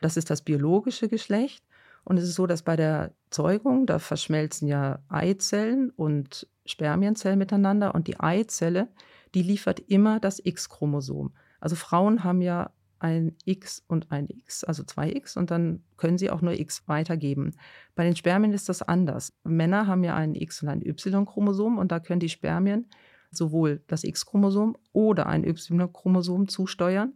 Das 0.00 0.16
ist 0.16 0.30
das 0.30 0.42
biologische 0.42 1.08
Geschlecht. 1.08 1.64
Und 2.04 2.16
es 2.16 2.24
ist 2.24 2.34
so, 2.34 2.46
dass 2.46 2.62
bei 2.62 2.74
der 2.74 3.14
Zeugung, 3.30 3.86
da 3.86 3.98
verschmelzen 3.98 4.66
ja 4.66 5.00
Eizellen 5.08 5.90
und 5.90 6.48
Spermienzellen 6.64 7.38
miteinander. 7.38 7.94
Und 7.94 8.08
die 8.08 8.18
Eizelle, 8.18 8.88
die 9.34 9.42
liefert 9.42 9.80
immer 9.80 10.18
das 10.18 10.40
X-Chromosom. 10.42 11.34
Also 11.60 11.76
Frauen 11.76 12.24
haben 12.24 12.40
ja 12.40 12.70
ein 12.98 13.36
X 13.44 13.82
und 13.86 14.10
ein 14.10 14.28
X, 14.28 14.64
also 14.64 14.82
zwei 14.82 15.10
X, 15.10 15.36
und 15.36 15.50
dann 15.50 15.82
können 15.96 16.18
sie 16.18 16.30
auch 16.30 16.40
nur 16.40 16.58
X 16.58 16.86
weitergeben. 16.86 17.54
Bei 17.94 18.04
den 18.04 18.16
Spermien 18.16 18.52
ist 18.52 18.68
das 18.68 18.82
anders. 18.82 19.32
Männer 19.44 19.86
haben 19.86 20.04
ja 20.04 20.16
ein 20.16 20.34
X 20.34 20.62
und 20.62 20.68
ein 20.68 20.82
Y-Chromosom 20.82 21.78
und 21.78 21.92
da 21.92 22.00
können 22.00 22.20
die 22.20 22.28
Spermien 22.28 22.86
sowohl 23.30 23.82
das 23.86 24.04
X-Chromosom 24.04 24.76
oder 24.92 25.26
ein 25.26 25.44
Y-Chromosom 25.44 26.48
zusteuern. 26.48 27.12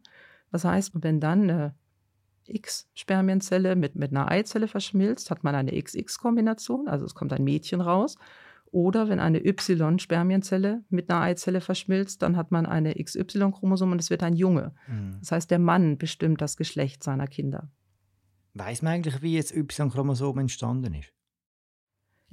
Das 0.51 0.65
heißt, 0.65 0.93
wenn 1.03 1.21
dann 1.21 1.43
eine 1.43 1.75
X-Spermienzelle 2.47 3.77
mit, 3.77 3.97
mit 3.97 4.11
einer 4.11 4.31
Eizelle 4.31 4.69
verschmilzt, 4.69 5.31
hat 5.31 5.45
man 5.45 5.55
eine 5.55 5.73
XX-Kombination, 5.73 6.89
also 6.89 7.07
es 7.07 7.15
kommt 7.15 7.33
ein 7.33 7.45
Mädchen 7.45 7.81
raus. 7.81 8.17
Oder 8.73 9.11
wenn 9.11 9.21
eine 9.21 9.45
Y-Spermienzelle 9.45 10.83
mit 10.89 11.11
einer 11.11 11.21
Eizelle 11.21 11.61
verschmilzt, 11.61 12.23
dann 12.23 12.39
hat 12.39 12.51
man 12.51 12.65
eine 12.65 12.95
XY-Chromosom 12.95 13.93
und 13.93 14.01
es 14.01 14.09
wird 14.09 14.23
ein 14.23 14.35
Junge. 14.35 14.75
Mhm. 14.89 15.19
Das 15.21 15.31
heißt, 15.31 15.51
der 15.51 15.59
Mann 15.59 15.99
bestimmt 15.99 16.41
das 16.41 16.57
Geschlecht 16.57 17.05
seiner 17.05 17.27
Kinder. 17.27 17.71
Weiß 18.55 18.81
man 18.81 18.95
eigentlich, 18.95 19.21
wie 19.21 19.35
jetzt 19.35 19.55
Y-Chromosom 19.55 20.39
entstanden 20.39 20.95
ist? 20.95 21.13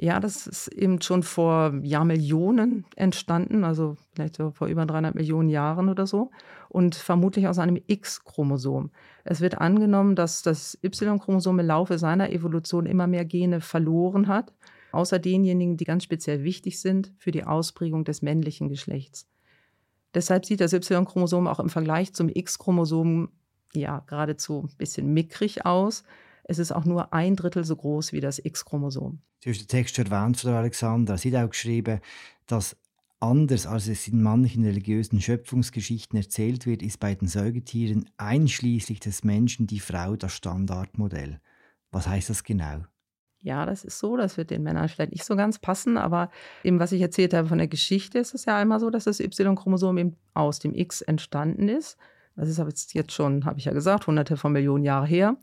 Ja, 0.01 0.22
das 0.22 0.48
ist 0.48 0.69
eben 0.69 1.01
schon 1.01 1.24
vor 1.24 1.77
Jahrmillionen 1.84 2.86
entstanden, 2.96 3.65
also 3.65 3.98
vielleicht 4.13 4.38
so 4.38 4.51
vor 4.51 4.69
über 4.69 4.86
300 4.86 5.13
Millionen 5.13 5.50
Jahren 5.50 5.89
oder 5.89 6.08
so, 6.08 6.31
und 6.69 6.96
vermutlich 6.96 7.50
aus 7.50 7.60
einem 7.60 7.77
X-Chromosom. 7.86 8.91
Es 9.25 9.41
wird 9.41 9.58
angenommen, 9.58 10.15
dass 10.15 10.41
das 10.41 10.79
Y-Chromosom 10.81 11.60
im 11.60 11.65
Laufe 11.65 11.98
seiner 11.98 12.31
Evolution 12.31 12.86
immer 12.86 13.08
mehr 13.08 13.25
Gene 13.25 13.60
verloren 13.60 14.29
hat, 14.29 14.53
außer 14.91 15.19
denjenigen, 15.19 15.77
die 15.77 15.86
ganz 15.86 16.03
speziell 16.03 16.43
wichtig 16.43 16.79
sind 16.79 17.13
für 17.17 17.31
die 17.31 17.43
Ausprägung 17.43 18.03
des 18.03 18.22
männlichen 18.22 18.69
Geschlechts. 18.69 19.27
Deshalb 20.13 20.46
sieht 20.46 20.62
das 20.62 20.74
Y-Chromosom 20.74 21.48
auch 21.48 21.60
im 21.60 21.69
Vergleich 21.69 22.13
zum 22.13 22.29
X-Chromosom 22.29 23.29
ja 23.74 24.00
geradezu 24.08 24.67
ein 24.69 24.77
bisschen 24.77 25.13
mickrig 25.13 25.65
aus. 25.65 26.03
Es 26.43 26.58
ist 26.58 26.72
auch 26.72 26.86
nur 26.86 27.13
ein 27.13 27.36
Drittel 27.36 27.63
so 27.63 27.75
groß 27.75 28.12
wie 28.13 28.22
das 28.22 28.43
X-Chromosom. 28.43 29.22
Du 29.43 29.50
hast 29.51 29.60
den 29.60 29.67
Text 29.67 30.00
erwähnt 30.00 30.38
von 30.38 30.51
Alexandra. 30.51 31.17
Sie 31.17 31.36
hat 31.36 31.46
auch 31.46 31.50
geschrieben, 31.51 32.00
dass 32.48 32.75
anders 33.19 33.67
als 33.67 33.88
es 33.88 34.08
in 34.08 34.22
manchen 34.24 34.63
religiösen 34.63 35.22
Schöpfungsgeschichten 35.22 36.17
erzählt 36.17 36.65
wird, 36.65 36.81
ist 36.81 37.00
bei 37.00 37.13
den 37.13 37.27
Säugetieren 37.27 38.10
einschließlich 38.17 39.00
des 39.00 39.24
Menschen 39.24 39.67
die 39.67 39.79
Frau 39.79 40.15
das 40.15 40.34
Standardmodell. 40.34 41.39
Was 41.91 42.08
heißt 42.08 42.29
das 42.29 42.43
genau? 42.43 42.86
Ja, 43.41 43.65
das 43.65 43.86
ist 43.86 44.00
so. 44.00 44.17
Das 44.17 44.38
wird 44.38 44.50
den 44.50 44.63
Männern 44.63 44.89
vielleicht 44.89 45.12
nicht 45.12 45.24
so 45.24 45.36
ganz 45.36 45.60
passen, 45.60 45.98
aber 45.98 46.29
eben, 46.63 46.79
was 46.79 46.91
ich 46.91 47.01
erzählt 47.01 47.34
habe 47.34 47.48
von 47.48 47.58
der 47.58 47.67
Geschichte, 47.67 48.19
ist 48.19 48.36
es 48.36 48.46
ja 48.46 48.58
einmal 48.58 48.79
so, 48.79 48.89
dass 48.89 49.05
das 49.05 49.19
Y-Chromosom 49.19 49.98
eben 49.98 50.17
aus 50.34 50.60
dem 50.60 50.75
X 50.75 51.01
entstanden 51.01 51.69
ist. 51.69 51.98
Das 52.36 52.50
ist 52.50 52.60
aber 52.60 52.69
jetzt 52.69 53.12
schon, 53.12 53.46
habe 53.46 53.60
ich 53.60 53.65
ja 53.65 53.74
gesagt, 53.74 54.08
hunderte 54.08 54.38
von 54.38 54.51
Millionen 54.51 54.84
Jahre 54.84 55.05
her. 55.05 55.38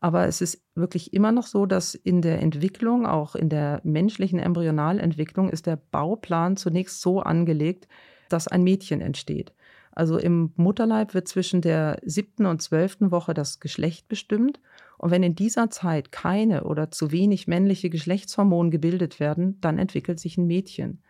Aber 0.00 0.26
es 0.26 0.40
ist 0.40 0.62
wirklich 0.74 1.12
immer 1.12 1.32
noch 1.32 1.46
so, 1.46 1.66
dass 1.66 1.94
in 1.94 2.22
der 2.22 2.40
Entwicklung, 2.40 3.04
auch 3.06 3.34
in 3.34 3.48
der 3.48 3.80
menschlichen 3.82 4.38
Embryonalentwicklung, 4.38 5.50
ist 5.50 5.66
der 5.66 5.76
Bauplan 5.76 6.56
zunächst 6.56 7.00
so 7.00 7.20
angelegt, 7.20 7.88
dass 8.28 8.46
ein 8.46 8.62
Mädchen 8.62 9.00
entsteht. 9.00 9.52
Also 9.90 10.16
im 10.16 10.52
Mutterleib 10.54 11.14
wird 11.14 11.26
zwischen 11.26 11.60
der 11.60 11.98
siebten 12.04 12.46
und 12.46 12.62
zwölften 12.62 13.10
Woche 13.10 13.34
das 13.34 13.58
Geschlecht 13.58 14.06
bestimmt. 14.08 14.60
Und 14.98 15.10
wenn 15.10 15.22
in 15.22 15.34
dieser 15.34 15.70
Zeit 15.70 16.12
keine 16.12 16.64
oder 16.64 16.90
zu 16.90 17.10
wenig 17.10 17.46
männliche 17.46 17.88
Geschlechtshormone 17.88 18.70
gebildet 18.70 19.20
werden, 19.20 19.60
dann 19.60 19.78
entwickelt 19.78 20.18
sich 20.20 20.36
ein 20.36 20.46
Mädchen. 20.46 21.02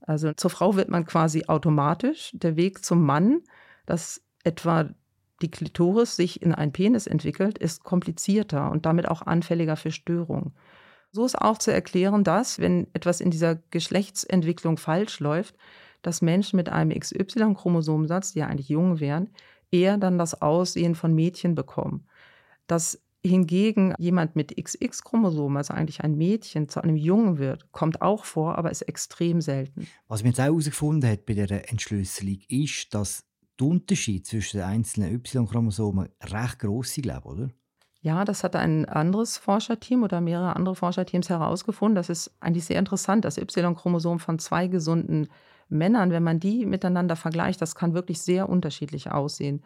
Also 0.00 0.32
zur 0.32 0.50
Frau 0.50 0.74
wird 0.76 0.88
man 0.88 1.06
quasi 1.06 1.44
automatisch. 1.46 2.32
Der 2.34 2.56
Weg 2.56 2.84
zum 2.84 3.04
Mann, 3.04 3.40
dass 3.86 4.22
etwa 4.44 4.90
die 5.40 5.50
Klitoris 5.50 6.16
sich 6.16 6.42
in 6.42 6.54
einen 6.54 6.72
Penis 6.72 7.06
entwickelt, 7.06 7.58
ist 7.58 7.84
komplizierter 7.84 8.70
und 8.70 8.86
damit 8.86 9.08
auch 9.08 9.22
anfälliger 9.22 9.76
für 9.76 9.90
Störungen. 9.90 10.52
So 11.10 11.24
ist 11.24 11.36
auch 11.36 11.58
zu 11.58 11.72
erklären, 11.72 12.24
dass, 12.24 12.58
wenn 12.58 12.86
etwas 12.94 13.20
in 13.20 13.30
dieser 13.30 13.56
Geschlechtsentwicklung 13.70 14.78
falsch 14.78 15.20
läuft, 15.20 15.56
dass 16.00 16.22
Menschen 16.22 16.56
mit 16.56 16.68
einem 16.68 16.98
XY-Chromosomsatz, 16.98 18.32
die 18.32 18.40
ja 18.40 18.46
eigentlich 18.46 18.70
jung 18.70 18.98
wären, 18.98 19.30
eher 19.70 19.98
dann 19.98 20.18
das 20.18 20.40
Aussehen 20.40 20.94
von 20.94 21.14
Mädchen 21.14 21.54
bekommen. 21.54 22.06
Dass 22.66 23.01
hingegen 23.24 23.94
jemand 23.98 24.34
mit 24.34 24.56
XX-Chromosom, 24.56 25.56
also 25.56 25.74
eigentlich 25.74 26.02
ein 26.02 26.16
Mädchen, 26.16 26.68
zu 26.68 26.82
einem 26.82 26.96
Jungen 26.96 27.38
wird, 27.38 27.70
kommt 27.72 28.02
auch 28.02 28.24
vor, 28.24 28.58
aber 28.58 28.70
ist 28.70 28.82
extrem 28.82 29.40
selten. 29.40 29.86
Was 30.08 30.22
man 30.22 30.32
jetzt 30.32 30.40
auch 30.40 30.44
herausgefunden 30.44 31.08
hat 31.08 31.24
bei 31.24 31.34
der 31.34 31.70
Entschlüsselung, 31.70 32.38
ist, 32.48 32.92
dass 32.94 33.24
der 33.60 33.68
Unterschied 33.68 34.26
zwischen 34.26 34.58
den 34.58 34.66
einzelnen 34.66 35.14
Y-Chromosomen 35.14 36.08
recht 36.22 36.58
groß 36.58 36.94
sind, 36.94 37.02
glaube 37.04 37.28
oder? 37.28 37.50
Ja, 38.00 38.24
das 38.24 38.42
hat 38.42 38.56
ein 38.56 38.86
anderes 38.86 39.38
Forscherteam 39.38 40.02
oder 40.02 40.20
mehrere 40.20 40.56
andere 40.56 40.74
Forscherteams 40.74 41.28
herausgefunden. 41.28 41.94
Das 41.94 42.08
ist 42.08 42.32
eigentlich 42.40 42.64
sehr 42.64 42.80
interessant. 42.80 43.24
Das 43.24 43.38
Y-Chromosom 43.38 44.18
von 44.18 44.40
zwei 44.40 44.66
gesunden 44.66 45.28
Männern, 45.68 46.10
wenn 46.10 46.24
man 46.24 46.40
die 46.40 46.66
miteinander 46.66 47.14
vergleicht, 47.14 47.62
das 47.62 47.76
kann 47.76 47.94
wirklich 47.94 48.20
sehr 48.20 48.48
unterschiedlich 48.48 49.12
aussehen. 49.12 49.62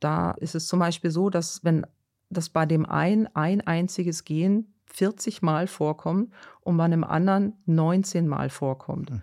Da 0.00 0.32
ist 0.32 0.54
es 0.54 0.66
zum 0.66 0.78
Beispiel 0.78 1.10
so, 1.10 1.28
dass 1.28 1.62
wenn 1.64 1.86
das 2.30 2.48
bei 2.48 2.66
dem 2.66 2.86
einen 2.86 3.28
ein 3.34 3.60
einziges 3.60 4.24
Gen 4.24 4.74
40 4.86 5.42
Mal 5.42 5.66
vorkommt 5.66 6.32
und 6.60 6.76
bei 6.76 6.84
einem 6.84 7.04
anderen 7.04 7.54
19 7.66 8.26
Mal 8.26 8.50
vorkommt. 8.50 9.10
Mhm. 9.10 9.22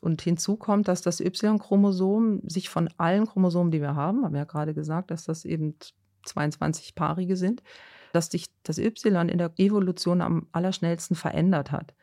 Und 0.00 0.22
hinzu 0.22 0.56
kommt, 0.56 0.88
dass 0.88 1.02
das 1.02 1.20
Y-Chromosom 1.20 2.40
sich 2.48 2.68
von 2.68 2.88
allen 2.96 3.26
Chromosomen, 3.26 3.70
die 3.70 3.80
wir 3.80 3.94
haben, 3.94 4.24
haben 4.24 4.32
wir 4.32 4.40
ja 4.40 4.44
gerade 4.44 4.74
gesagt, 4.74 5.10
dass 5.10 5.24
das 5.24 5.44
eben 5.44 5.76
22-paarige 6.26 7.36
sind, 7.36 7.62
dass 8.12 8.30
sich 8.30 8.46
das 8.62 8.78
Y 8.78 9.28
in 9.28 9.38
der 9.38 9.52
Evolution 9.56 10.20
am 10.20 10.48
allerschnellsten 10.52 11.16
verändert 11.16 11.70
hat. 11.70 11.94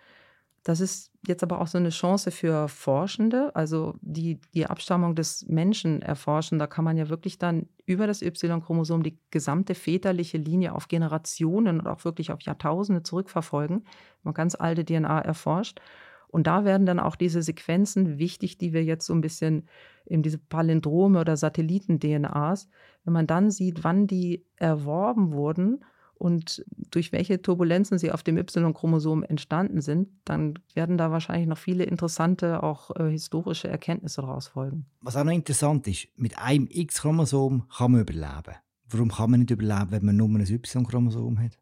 Das 0.63 0.80
ist 0.80 1.12
jetzt 1.25 1.41
aber 1.41 1.60
auch 1.60 1.68
so 1.68 1.80
eine 1.80 1.89
Chance 1.89 2.30
für 2.30 2.68
Forschende, 2.68 3.56
also 3.56 3.96
die 4.01 4.39
die 4.53 4.68
Abstammung 4.68 5.15
des 5.15 5.48
Menschen 5.48 6.03
erforschen. 6.03 6.60
Da 6.60 6.68
kann 6.68 6.86
man 6.86 6.98
ja 6.98 7.10
wirklich 7.10 7.39
dann 7.39 7.68
über 7.86 8.06
das 8.06 8.22
Y-Chromosom 8.22 9.01
die 9.01 9.18
gesamte 9.32 9.74
väterliche 9.74 10.38
Linie 10.38 10.75
auf 10.75 10.88
Generationen 10.88 11.80
und 11.80 11.88
auch 11.88 12.06
wirklich 12.06 12.32
auf 12.32 12.41
Jahrtausende 12.41 13.01
zurückverfolgen. 13.01 13.77
Wenn 13.80 14.24
man 14.24 14.34
ganz 14.36 14.53
alte 14.53 14.86
DNA 14.86 15.22
erforscht. 15.22 15.80
Und 16.27 16.48
da 16.48 16.63
werden 16.63 16.86
dann 16.86 17.00
auch 17.00 17.15
diese 17.15 17.41
Sequenzen 17.41 18.18
wichtig, 18.18 18.58
die 18.58 18.72
wir 18.72 18.84
jetzt 18.84 19.06
so 19.06 19.13
ein 19.13 19.22
bisschen 19.22 19.68
in 20.06 20.22
diese 20.22 20.38
Palindrome 20.38 21.20
oder 21.20 21.36
Satelliten-DNAs, 21.36 22.70
wenn 23.03 23.13
man 23.13 23.27
dann 23.27 23.51
sieht, 23.51 23.84
wann 23.84 24.08
die 24.08 24.46
erworben 24.56 25.34
wurden 25.34 25.84
und 26.22 26.63
durch 26.92 27.12
welche 27.12 27.42
Turbulenzen 27.42 27.98
sie 27.98 28.12
auf 28.12 28.22
dem 28.22 28.38
Y-Chromosom 28.38 29.24
entstanden 29.24 29.82
sind, 29.82 30.08
dann 30.24 30.60
werden 30.75 30.96
da 31.00 31.10
wahrscheinlich 31.10 31.48
noch 31.48 31.58
viele 31.58 31.84
interessante, 31.84 32.62
auch 32.62 32.96
äh, 32.96 33.10
historische 33.10 33.70
Erkenntnisse 33.70 34.22
daraus 34.22 34.50
folgen. 34.50 34.86
Was 35.01 35.16
auch 35.16 35.24
noch 35.24 35.32
interessant 35.32 35.88
ist, 35.88 36.10
mit 36.18 36.38
einem 36.38 36.68
X-Chromosom 36.70 37.63
kann 37.75 37.94
man 37.94 38.01
überleben. 38.01 38.56
Warum 38.88 39.10
kann 39.10 39.32
man 39.32 39.40
nicht 39.40 39.50
überleben, 39.50 39.88
wenn 39.90 40.06
man 40.06 40.16
nur 40.16 40.30
ein 40.30 40.42
Y-Chromosom 40.42 41.40
hat? 41.40 41.58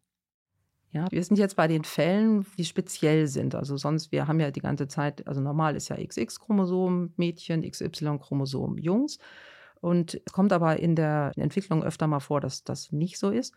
Ja, 0.92 1.10
wir 1.10 1.24
sind 1.24 1.38
jetzt 1.38 1.56
bei 1.56 1.70
den 1.70 1.86
Fällen, 1.86 2.46
die 2.58 2.66
speziell 2.66 3.28
sind. 3.28 3.56
Also 3.56 3.78
sonst, 3.78 4.12
wir 4.12 4.28
haben 4.28 4.42
ja 4.42 4.52
die 4.52 4.60
ganze 4.60 4.90
Zeit, 4.90 5.26
also 5.26 5.40
normal 5.40 5.78
ist 5.78 5.88
ja 5.88 5.96
XX-Chromosom 5.96 7.14
Mädchen, 7.16 7.62
XY-Chromosom 7.62 8.78
Jungs. 8.78 9.20
Und 9.80 10.22
es 10.26 10.34
kommt 10.34 10.52
aber 10.52 10.80
in 10.80 10.98
der 10.98 11.32
Entwicklung 11.38 11.82
öfter 11.82 12.08
mal 12.08 12.20
vor, 12.20 12.42
dass 12.42 12.66
das 12.66 12.92
nicht 12.92 13.18
so 13.18 13.30
ist. 13.30 13.54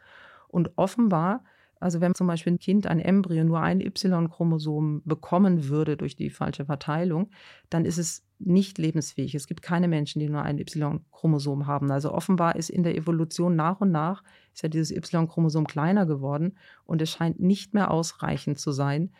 Und 0.53 0.71
offenbar 0.77 1.43
also 1.83 2.01
wenn 2.01 2.15
zum 2.15 2.29
Beispiel 2.29 2.53
ein 2.53 2.59
Kind, 2.61 2.87
ein 2.87 3.01
Embryo, 3.01 3.43
nur 3.43 3.61
ein 3.61 3.81
Y-Chromosom 3.81 5.03
bekommen 5.05 5.69
würde 5.69 5.97
durch 5.97 6.15
die 6.15 6.31
falsche 6.31 6.65
Verteilung, 6.65 7.31
dann 7.71 7.85
ist 7.85 7.99
es 7.99 8.25
nicht 8.39 8.79
lebensfähig. 8.79 9.35
Es 9.35 9.49
gibt 9.49 9.63
keine 9.63 9.89
Menschen, 9.89 10.21
die 10.21 10.29
nur 10.29 10.43
ein 10.43 10.59
Y-Chromosom 10.59 11.67
haben. 11.67 11.91
Also 11.91 12.13
offenbar 12.13 12.55
ist 12.55 12.71
in 12.71 12.85
der 12.85 12.97
Evolution 12.97 13.57
nach 13.57 13.81
und 13.81 13.91
nach 13.91 14.23
ist 14.55 14.63
ja 14.63 14.69
dieses 14.69 14.97
Y-Chromosom 14.97 15.67
kleiner 15.67 16.07
geworden 16.07 16.57
und 16.85 17.03
es 17.03 17.11
scheint 17.11 17.41
nicht 17.41 17.75
mehr 17.75 17.91
ausreichend 17.91 18.61
zu 18.61 18.71
sein, 18.71 19.11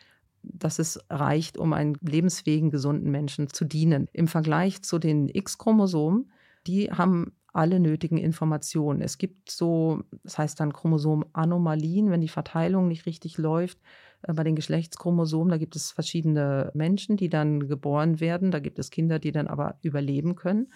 dass 0.45 0.79
es 0.79 1.01
reicht, 1.11 1.59
um 1.59 1.73
einen 1.73 1.97
lebensfähigen, 2.01 2.71
gesunden 2.71 3.11
Menschen 3.11 3.49
zu 3.49 3.65
dienen. 3.65 4.09
Im 4.13 4.29
Vergleich 4.29 4.83
zu 4.83 5.01
den 5.01 5.29
X-Chromosomen, 5.29 6.31
die 6.69 6.93
haben 6.93 7.33
alle 7.53 7.81
nötigen 7.81 8.19
Informationen. 8.19 9.03
Es 9.03 9.19
gibt 9.19 9.51
so, 9.51 10.03
das 10.23 10.39
heißt 10.39 10.59
dann 10.59 10.73
Chromosomanomalien, 10.73 12.11
wenn 12.11 12.21
die 12.21 12.29
Verteilung 12.29 12.89
nicht 12.89 13.07
richtig 13.07 13.39
läuft. 13.39 13.79
Äh, 14.23 14.33
bei 14.33 14.45
den 14.45 14.57
Geschlechtschromosomen, 14.57 15.51
da 15.51 15.59
gibt 15.59 15.77
es 15.77 15.91
verschiedene 15.91 16.71
Menschen, 16.75 17.17
die 17.17 17.29
dann 17.29 17.69
geboren 17.69 18.21
werden. 18.21 18.51
Da 18.51 18.59
gibt 18.59 18.79
es 18.79 18.91
Kinder, 18.91 19.19
die 19.19 19.33
dann 19.33 19.49
aber 19.49 19.77
überleben 19.83 20.35
können. 20.35 20.73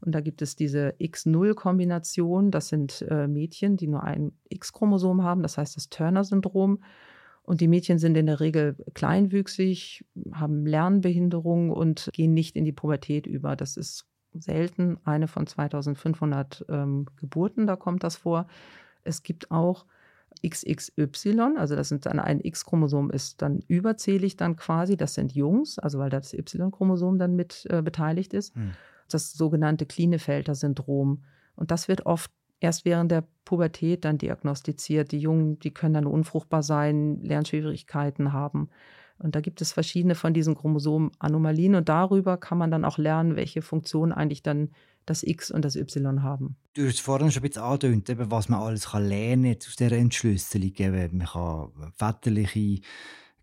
Und 0.00 0.14
da 0.14 0.20
gibt 0.20 0.42
es 0.42 0.54
diese 0.54 0.94
X0-Kombination. 1.00 2.50
Das 2.50 2.68
sind 2.68 3.02
äh, 3.08 3.26
Mädchen, 3.26 3.76
die 3.76 3.88
nur 3.88 4.04
ein 4.04 4.32
X-Chromosom 4.48 5.22
haben, 5.24 5.42
das 5.42 5.58
heißt 5.58 5.76
das 5.76 5.88
Turner-Syndrom. 5.88 6.82
Und 7.42 7.62
die 7.62 7.68
Mädchen 7.68 7.98
sind 7.98 8.16
in 8.16 8.26
der 8.26 8.40
Regel 8.40 8.76
kleinwüchsig, 8.92 10.04
haben 10.32 10.66
Lernbehinderung 10.66 11.70
und 11.70 12.10
gehen 12.12 12.34
nicht 12.34 12.56
in 12.56 12.66
die 12.66 12.72
Pubertät 12.72 13.26
über. 13.26 13.56
Das 13.56 13.78
ist 13.78 14.06
selten, 14.34 14.98
eine 15.04 15.28
von 15.28 15.46
2500 15.46 16.66
ähm, 16.68 17.06
Geburten, 17.16 17.66
da 17.66 17.76
kommt 17.76 18.04
das 18.04 18.16
vor. 18.16 18.46
Es 19.04 19.22
gibt 19.22 19.50
auch 19.50 19.86
XXY, 20.46 21.56
also 21.56 21.74
das 21.74 21.88
sind 21.88 22.06
dann 22.06 22.20
ein 22.20 22.40
X-Chromosom 22.40 23.10
ist 23.10 23.42
dann 23.42 23.60
überzählig 23.66 24.36
dann 24.36 24.56
quasi, 24.56 24.96
das 24.96 25.14
sind 25.14 25.32
Jungs, 25.32 25.78
also 25.78 25.98
weil 25.98 26.10
das 26.10 26.32
Y-Chromosom 26.32 27.18
dann 27.18 27.34
mit 27.34 27.66
äh, 27.70 27.82
beteiligt 27.82 28.34
ist. 28.34 28.54
Hm. 28.54 28.72
Das 29.10 29.32
sogenannte 29.32 29.86
Klinefelter-Syndrom. 29.86 31.24
Und 31.56 31.70
das 31.70 31.88
wird 31.88 32.04
oft 32.06 32.30
erst 32.60 32.84
während 32.84 33.10
der 33.10 33.24
Pubertät 33.44 34.04
dann 34.04 34.18
diagnostiziert. 34.18 35.12
Die 35.12 35.18
Jungen, 35.18 35.58
die 35.60 35.72
können 35.72 35.94
dann 35.94 36.06
unfruchtbar 36.06 36.62
sein, 36.62 37.20
Lernschwierigkeiten 37.22 38.32
haben. 38.32 38.68
Und 39.18 39.34
da 39.34 39.40
gibt 39.40 39.60
es 39.60 39.72
verschiedene 39.72 40.14
von 40.14 40.32
diesen 40.32 40.54
Chromosomenanomalien 40.54 41.74
und 41.74 41.88
darüber 41.88 42.36
kann 42.36 42.58
man 42.58 42.70
dann 42.70 42.84
auch 42.84 42.98
lernen, 42.98 43.36
welche 43.36 43.62
Funktion 43.62 44.12
eigentlich 44.12 44.42
dann 44.42 44.70
das 45.06 45.22
X 45.22 45.50
und 45.50 45.64
das 45.64 45.74
Y 45.74 46.22
haben. 46.22 46.56
Du 46.74 46.86
hast 46.86 47.00
vorhin 47.00 47.30
schon 47.30 47.42
ein 47.42 47.48
bisschen 47.48 47.62
angedeutet, 47.62 48.18
was 48.30 48.48
man 48.48 48.60
alles 48.60 48.90
kann 48.90 49.08
lernen 49.08 49.56
aus 49.56 49.76
dieser 49.76 49.92
Entschlüsselung. 49.92 50.72
Man 50.78 51.26
kann 51.26 51.92
väterliche 51.96 52.80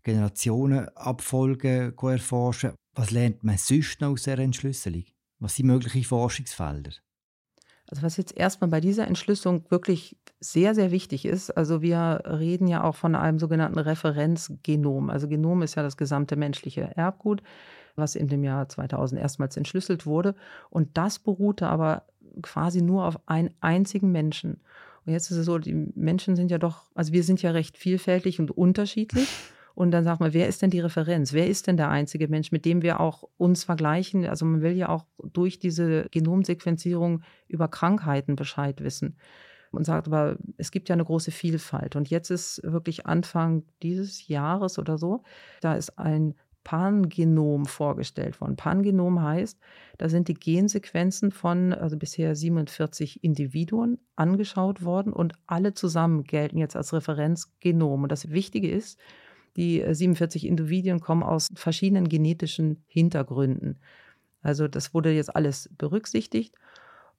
Generationenabfolgen 0.02 1.94
erforschen. 1.98 2.72
Was 2.94 3.10
lernt 3.10 3.44
man 3.44 3.58
sonst 3.58 4.00
noch 4.00 4.12
aus 4.12 4.22
dieser 4.22 4.38
Entschlüsselung? 4.38 5.04
Was 5.40 5.56
sind 5.56 5.66
mögliche 5.66 6.08
Forschungsfelder? 6.08 6.92
Also 7.88 8.02
was 8.02 8.16
jetzt 8.16 8.36
erstmal 8.36 8.70
bei 8.70 8.80
dieser 8.80 9.06
Entschlüsselung 9.06 9.64
wirklich 9.68 10.16
sehr, 10.40 10.74
sehr 10.74 10.90
wichtig 10.90 11.24
ist, 11.24 11.50
also 11.56 11.82
wir 11.82 12.22
reden 12.26 12.66
ja 12.66 12.84
auch 12.84 12.96
von 12.96 13.14
einem 13.14 13.38
sogenannten 13.38 13.78
Referenzgenom. 13.78 15.08
Also 15.10 15.28
Genom 15.28 15.62
ist 15.62 15.76
ja 15.76 15.82
das 15.82 15.96
gesamte 15.96 16.36
menschliche 16.36 16.90
Erbgut, 16.96 17.42
was 17.94 18.16
in 18.16 18.28
dem 18.28 18.44
Jahr 18.44 18.68
2000 18.68 19.20
erstmals 19.20 19.56
entschlüsselt 19.56 20.04
wurde. 20.04 20.34
Und 20.68 20.98
das 20.98 21.18
beruhte 21.18 21.68
aber 21.68 22.02
quasi 22.42 22.82
nur 22.82 23.06
auf 23.06 23.18
einen 23.26 23.50
einzigen 23.60 24.12
Menschen. 24.12 24.60
Und 25.06 25.12
jetzt 25.12 25.30
ist 25.30 25.38
es 25.38 25.46
so, 25.46 25.58
die 25.58 25.92
Menschen 25.94 26.36
sind 26.36 26.50
ja 26.50 26.58
doch, 26.58 26.82
also 26.94 27.12
wir 27.12 27.22
sind 27.22 27.40
ja 27.40 27.52
recht 27.52 27.78
vielfältig 27.78 28.40
und 28.40 28.50
unterschiedlich. 28.50 29.28
Und 29.76 29.90
dann 29.90 30.04
sagt 30.04 30.20
man, 30.20 30.32
wer 30.32 30.48
ist 30.48 30.62
denn 30.62 30.70
die 30.70 30.80
Referenz? 30.80 31.34
Wer 31.34 31.48
ist 31.48 31.66
denn 31.66 31.76
der 31.76 31.90
einzige 31.90 32.28
Mensch, 32.28 32.50
mit 32.50 32.64
dem 32.64 32.80
wir 32.80 32.98
auch 32.98 33.24
uns 33.36 33.62
vergleichen? 33.62 34.24
Also 34.24 34.46
man 34.46 34.62
will 34.62 34.72
ja 34.72 34.88
auch 34.88 35.04
durch 35.22 35.58
diese 35.58 36.06
Genomsequenzierung 36.10 37.22
über 37.46 37.68
Krankheiten 37.68 38.36
Bescheid 38.36 38.82
wissen. 38.82 39.18
Und 39.72 39.84
sagt 39.84 40.06
aber, 40.06 40.38
es 40.56 40.70
gibt 40.70 40.88
ja 40.88 40.94
eine 40.94 41.04
große 41.04 41.30
Vielfalt. 41.30 41.94
Und 41.94 42.08
jetzt 42.08 42.30
ist 42.30 42.62
wirklich 42.64 43.04
Anfang 43.04 43.64
dieses 43.82 44.28
Jahres 44.28 44.78
oder 44.78 44.96
so, 44.96 45.24
da 45.60 45.74
ist 45.74 45.98
ein 45.98 46.34
Pangenom 46.64 47.66
vorgestellt 47.66 48.40
worden. 48.40 48.56
Pangenom 48.56 49.22
heißt, 49.22 49.60
da 49.98 50.08
sind 50.08 50.28
die 50.28 50.34
Gensequenzen 50.34 51.32
von 51.32 51.74
also 51.74 51.98
bisher 51.98 52.34
47 52.34 53.22
Individuen 53.22 53.98
angeschaut 54.16 54.82
worden 54.82 55.12
und 55.12 55.34
alle 55.46 55.74
zusammen 55.74 56.24
gelten 56.24 56.56
jetzt 56.56 56.76
als 56.76 56.94
Referenzgenom. 56.94 58.04
Und 58.04 58.10
das 58.10 58.30
Wichtige 58.30 58.70
ist, 58.70 58.98
die 59.56 59.84
47 59.88 60.44
äh, 60.44 60.48
Individuen 60.48 61.00
kommen 61.00 61.22
aus 61.22 61.48
verschiedenen 61.54 62.08
genetischen 62.08 62.82
Hintergründen. 62.86 63.78
Also 64.42 64.68
das 64.68 64.94
wurde 64.94 65.12
jetzt 65.12 65.34
alles 65.34 65.70
berücksichtigt. 65.76 66.54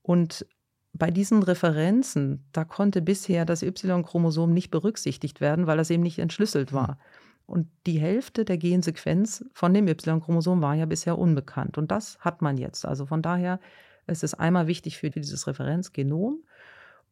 Und 0.01 0.45
bei 0.93 1.11
diesen 1.11 1.43
Referenzen, 1.43 2.45
da 2.53 2.63
konnte 2.63 3.01
bisher 3.01 3.45
das 3.45 3.61
Y-Chromosom 3.61 4.53
nicht 4.53 4.71
berücksichtigt 4.71 5.41
werden, 5.41 5.67
weil 5.67 5.77
das 5.77 5.89
eben 5.89 6.03
nicht 6.03 6.19
entschlüsselt 6.19 6.73
war. 6.73 6.99
Und 7.45 7.67
die 7.85 7.99
Hälfte 7.99 8.45
der 8.45 8.57
Gensequenz 8.57 9.45
von 9.53 9.73
dem 9.73 9.87
Y-Chromosom 9.87 10.61
war 10.61 10.75
ja 10.75 10.85
bisher 10.85 11.17
unbekannt. 11.17 11.77
Und 11.77 11.91
das 11.91 12.17
hat 12.19 12.41
man 12.41 12.57
jetzt. 12.57 12.85
Also 12.85 13.05
von 13.05 13.21
daher 13.21 13.59
ist 14.07 14.23
es 14.23 14.33
einmal 14.33 14.67
wichtig 14.67 14.97
für 14.97 15.09
dieses 15.09 15.47
Referenzgenom. 15.47 16.43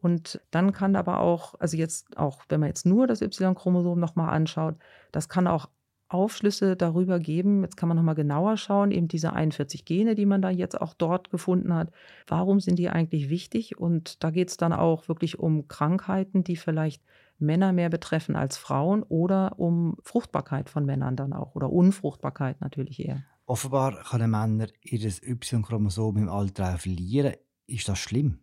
Und 0.02 0.40
dann 0.52 0.72
kann 0.72 0.96
aber 0.96 1.20
auch, 1.20 1.56
also 1.60 1.78
jetzt 1.78 2.18
auch, 2.18 2.44
wenn 2.50 2.60
man 2.60 2.70
jetzt 2.70 2.86
nur 2.86 3.08
das 3.08 3.22
Y-Chromosom 3.22 4.00
nochmal 4.00 4.34
anschaut, 4.34 4.76
das 5.12 5.30
kann 5.30 5.48
auch 5.48 5.68
Aufschlüsse 6.08 6.76
darüber 6.76 7.20
geben. 7.20 7.64
Jetzt 7.64 7.78
kann 7.78 7.90
man 7.90 7.98
nochmal 7.98 8.16
genauer 8.16 8.58
schauen, 8.58 8.92
eben 8.92 9.08
diese 9.08 9.34
41 9.34 9.86
Gene, 9.86 10.16
die 10.16 10.26
man 10.26 10.42
da 10.42 10.50
jetzt 10.50 10.80
auch 10.80 10.94
dort 10.94 11.32
gefunden 11.32 11.74
hat. 11.74 11.92
Warum 12.28 12.60
sind 12.60 12.78
die 12.78 12.90
eigentlich 12.90 13.30
wichtig? 13.30 13.78
Und 13.78 14.24
da 14.24 14.30
geht 14.30 14.50
es 14.50 14.58
dann 14.58 14.74
auch 14.74 15.08
wirklich 15.08 15.40
um 15.40 15.68
Krankheiten, 15.68 16.44
die 16.44 16.56
vielleicht 16.56 17.04
Männer 17.40 17.74
mehr 17.74 17.90
betreffen 17.90 18.36
als 18.36 18.58
Frauen 18.58 19.04
oder 19.04 19.60
um 19.60 19.98
Fruchtbarkeit 20.04 20.70
von 20.70 20.86
Männern 20.86 21.16
dann 21.16 21.34
auch 21.34 21.56
oder 21.56 21.72
Unfruchtbarkeit 21.72 22.62
natürlich 22.62 23.04
eher. 23.04 23.24
Offenbar 23.46 24.04
können 24.04 24.32
Männer 24.32 24.68
ihr 24.82 25.06
Y-Chromosom 25.06 26.18
im 26.18 26.30
Alter 26.30 26.78
verlieren. 26.78 27.34
Ist 27.68 27.90
das 27.90 28.00
schlimm? 28.00 28.40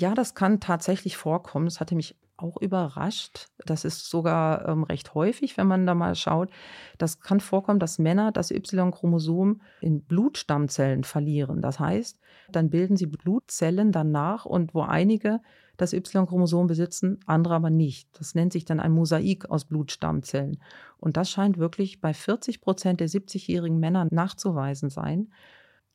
Ja, 0.00 0.14
das 0.14 0.34
kann 0.34 0.60
tatsächlich 0.60 1.16
vorkommen. 1.16 1.66
Das 1.66 1.80
hatte 1.80 1.94
mich 1.94 2.16
auch 2.36 2.60
überrascht. 2.60 3.46
Das 3.64 3.84
ist 3.84 4.10
sogar 4.10 4.68
ähm, 4.68 4.82
recht 4.82 5.14
häufig, 5.14 5.56
wenn 5.56 5.68
man 5.68 5.86
da 5.86 5.94
mal 5.94 6.16
schaut. 6.16 6.50
Das 6.98 7.20
kann 7.20 7.38
vorkommen, 7.38 7.78
dass 7.78 7.98
Männer 7.98 8.32
das 8.32 8.50
Y-Chromosom 8.50 9.60
in 9.80 10.02
Blutstammzellen 10.02 11.04
verlieren. 11.04 11.62
Das 11.62 11.78
heißt, 11.78 12.18
dann 12.50 12.70
bilden 12.70 12.96
sie 12.96 13.06
Blutzellen 13.06 13.92
danach 13.92 14.46
und 14.46 14.74
wo 14.74 14.82
einige 14.82 15.40
das 15.76 15.92
Y-Chromosom 15.92 16.66
besitzen, 16.66 17.20
andere 17.26 17.54
aber 17.54 17.70
nicht. 17.70 18.08
Das 18.18 18.34
nennt 18.34 18.52
sich 18.52 18.64
dann 18.64 18.80
ein 18.80 18.92
Mosaik 18.92 19.50
aus 19.50 19.64
Blutstammzellen. 19.64 20.60
Und 20.98 21.16
das 21.16 21.30
scheint 21.30 21.58
wirklich 21.58 22.00
bei 22.00 22.14
40 22.14 22.60
Prozent 22.60 23.00
der 23.00 23.08
70-jährigen 23.08 23.78
Männer 23.78 24.08
nachzuweisen 24.10 24.90
sein. 24.90 25.32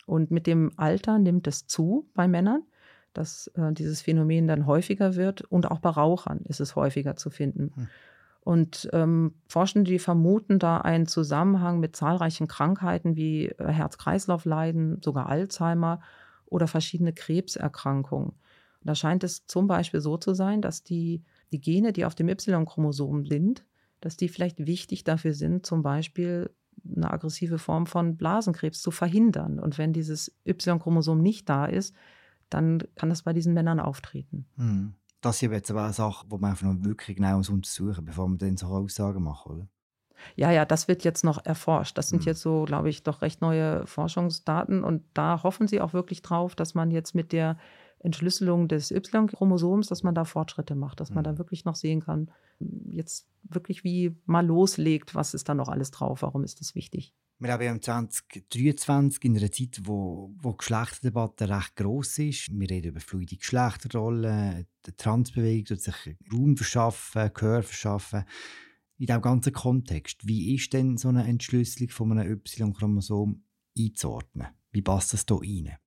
Und 0.05 0.31
mit 0.31 0.47
dem 0.47 0.71
Alter 0.77 1.19
nimmt 1.19 1.47
es 1.47 1.67
zu 1.67 2.09
bei 2.13 2.27
Männern 2.27 2.63
dass 3.13 3.47
äh, 3.55 3.73
dieses 3.73 4.01
Phänomen 4.01 4.47
dann 4.47 4.65
häufiger 4.65 5.15
wird 5.15 5.41
und 5.41 5.69
auch 5.69 5.79
bei 5.79 5.89
Rauchern 5.89 6.41
ist 6.45 6.59
es 6.59 6.75
häufiger 6.75 7.15
zu 7.15 7.29
finden. 7.29 7.71
Hm. 7.75 7.87
Und 8.41 8.89
ähm, 8.93 9.35
Forschende, 9.47 9.91
die 9.91 9.99
vermuten 9.99 10.59
da 10.59 10.77
einen 10.77 11.07
Zusammenhang 11.07 11.79
mit 11.79 11.95
zahlreichen 11.95 12.47
Krankheiten 12.47 13.15
wie 13.15 13.47
äh, 13.47 13.67
Herz-Kreislauf-Leiden, 13.67 15.01
sogar 15.03 15.27
Alzheimer 15.27 16.01
oder 16.45 16.67
verschiedene 16.67 17.13
Krebserkrankungen. 17.13 18.33
da 18.81 18.95
scheint 18.95 19.23
es 19.23 19.45
zum 19.45 19.67
Beispiel 19.67 19.99
so 19.99 20.17
zu 20.17 20.33
sein, 20.33 20.61
dass 20.61 20.83
die, 20.83 21.23
die 21.51 21.61
Gene, 21.61 21.93
die 21.93 22.05
auf 22.05 22.15
dem 22.15 22.29
Y-Chromosom 22.29 23.25
sind, 23.25 23.65
dass 24.01 24.17
die 24.17 24.29
vielleicht 24.29 24.65
wichtig 24.65 25.03
dafür 25.03 25.33
sind, 25.33 25.65
zum 25.65 25.83
Beispiel 25.83 26.49
eine 26.95 27.11
aggressive 27.11 27.59
Form 27.59 27.85
von 27.85 28.17
Blasenkrebs 28.17 28.81
zu 28.81 28.91
verhindern. 28.91 29.59
Und 29.59 29.77
wenn 29.77 29.93
dieses 29.93 30.35
Y-Chromosom 30.47 31.21
nicht 31.21 31.49
da 31.49 31.65
ist, 31.65 31.93
dann 32.49 32.83
kann 32.95 33.09
das 33.09 33.23
bei 33.23 33.33
diesen 33.33 33.53
Männern 33.53 33.79
auftreten. 33.79 34.45
Mhm. 34.55 34.95
Das 35.21 35.39
sind 35.39 35.51
jetzt 35.51 35.69
aber 35.69 35.83
eine 35.83 35.93
Sache, 35.93 36.25
die 36.27 36.37
man 36.37 36.51
einfach 36.51 36.65
noch 36.65 36.83
wirklich 36.83 37.17
genau 37.17 37.37
untersuchen 37.37 38.05
bevor 38.05 38.27
man 38.27 38.37
dann 38.37 38.57
so 38.57 38.67
Aussagen 38.67 39.23
macht, 39.23 39.47
oder? 39.47 39.67
Ja, 40.35 40.51
ja, 40.51 40.65
das 40.65 40.87
wird 40.87 41.03
jetzt 41.03 41.23
noch 41.23 41.43
erforscht. 41.45 41.97
Das 41.97 42.09
sind 42.09 42.21
mhm. 42.21 42.27
jetzt 42.27 42.41
so, 42.41 42.65
glaube 42.65 42.89
ich, 42.89 43.03
doch 43.03 43.21
recht 43.21 43.41
neue 43.41 43.85
Forschungsdaten. 43.87 44.83
Und 44.83 45.03
da 45.13 45.43
hoffen 45.43 45.67
sie 45.67 45.81
auch 45.81 45.93
wirklich 45.93 46.21
drauf, 46.21 46.55
dass 46.55 46.73
man 46.73 46.91
jetzt 46.91 47.15
mit 47.15 47.31
der 47.31 47.57
Entschlüsselung 47.99 48.67
des 48.67 48.91
Y-Chromosoms, 48.91 49.87
dass 49.87 50.03
man 50.03 50.15
da 50.15 50.25
Fortschritte 50.25 50.75
macht, 50.75 50.99
dass 50.99 51.11
man 51.11 51.23
da 51.23 51.33
mhm. 51.33 51.37
wirklich 51.37 51.65
noch 51.65 51.75
sehen 51.75 52.01
kann, 52.01 52.31
jetzt 52.59 53.27
wirklich 53.43 53.83
wie 53.83 54.15
mal 54.25 54.45
loslegt, 54.45 55.15
was 55.15 55.33
ist 55.33 55.49
da 55.49 55.53
noch 55.53 55.69
alles 55.69 55.91
drauf, 55.91 56.21
warum 56.21 56.43
ist 56.43 56.59
das 56.59 56.75
wichtig. 56.75 57.13
Wir 57.41 57.57
im 57.71 57.81
2023 57.81 59.23
in 59.23 59.37
einer 59.37 59.49
Zeit, 59.49 59.79
wo, 59.83 60.35
wo 60.41 60.51
die 60.51 60.57
Geschlechterdebatte 60.57 61.47
recht 61.47 61.73
gross 61.77 62.19
ist. 62.19 62.49
Wir 62.51 62.69
reden 62.69 62.89
über 62.89 62.99
fluide 62.99 63.37
Geschlechterrollen, 63.37 64.67
die 64.85 64.91
Transbewegung 64.91 65.63
tut 65.63 65.79
sich 65.79 66.17
Raum 66.33 66.57
verschaffen, 66.57 67.31
Gehör 67.33 67.63
verschaffen. 67.63 68.25
In 68.97 69.05
diesem 69.05 69.21
ganzen 69.21 69.53
Kontext, 69.53 70.27
wie 70.27 70.53
ist 70.53 70.73
denn 70.73 70.97
so 70.97 71.07
eine 71.07 71.25
Entschlüsselung 71.25 71.89
von 71.89 72.11
einem 72.11 72.29
Y-Chromosom 72.29 73.41
einzuordnen? 73.77 74.47
Wie 74.71 74.81
passt 74.81 75.13
das 75.13 75.23
hier 75.25 75.37
rein? 75.37 75.77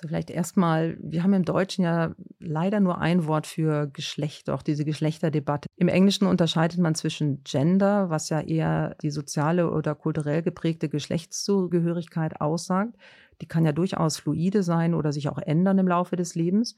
So 0.00 0.08
vielleicht 0.08 0.30
erstmal, 0.30 0.96
wir 1.02 1.22
haben 1.22 1.34
im 1.34 1.44
Deutschen 1.44 1.84
ja 1.84 2.14
leider 2.38 2.80
nur 2.80 2.98
ein 2.98 3.26
Wort 3.26 3.46
für 3.46 3.86
Geschlecht, 3.88 4.48
auch 4.48 4.62
diese 4.62 4.86
Geschlechterdebatte. 4.86 5.68
Im 5.76 5.88
Englischen 5.88 6.26
unterscheidet 6.26 6.78
man 6.78 6.94
zwischen 6.94 7.44
Gender, 7.44 8.08
was 8.08 8.30
ja 8.30 8.40
eher 8.40 8.94
die 9.02 9.10
soziale 9.10 9.70
oder 9.70 9.94
kulturell 9.94 10.42
geprägte 10.42 10.88
Geschlechtszugehörigkeit 10.88 12.40
aussagt. 12.40 12.94
Die 13.42 13.46
kann 13.46 13.66
ja 13.66 13.72
durchaus 13.72 14.16
fluide 14.16 14.62
sein 14.62 14.94
oder 14.94 15.12
sich 15.12 15.28
auch 15.28 15.38
ändern 15.38 15.78
im 15.78 15.88
Laufe 15.88 16.16
des 16.16 16.34
Lebens. 16.34 16.76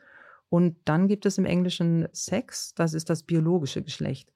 Und 0.49 0.77
dann 0.85 1.07
gibt 1.07 1.25
es 1.25 1.39
im 1.39 1.45
Englischen 1.45 2.09
Sex, 2.13 2.75
das 2.75 2.93
ist 2.93 3.09
das 3.09 3.23
biologische 3.23 3.83
Geschlecht. 3.83 4.33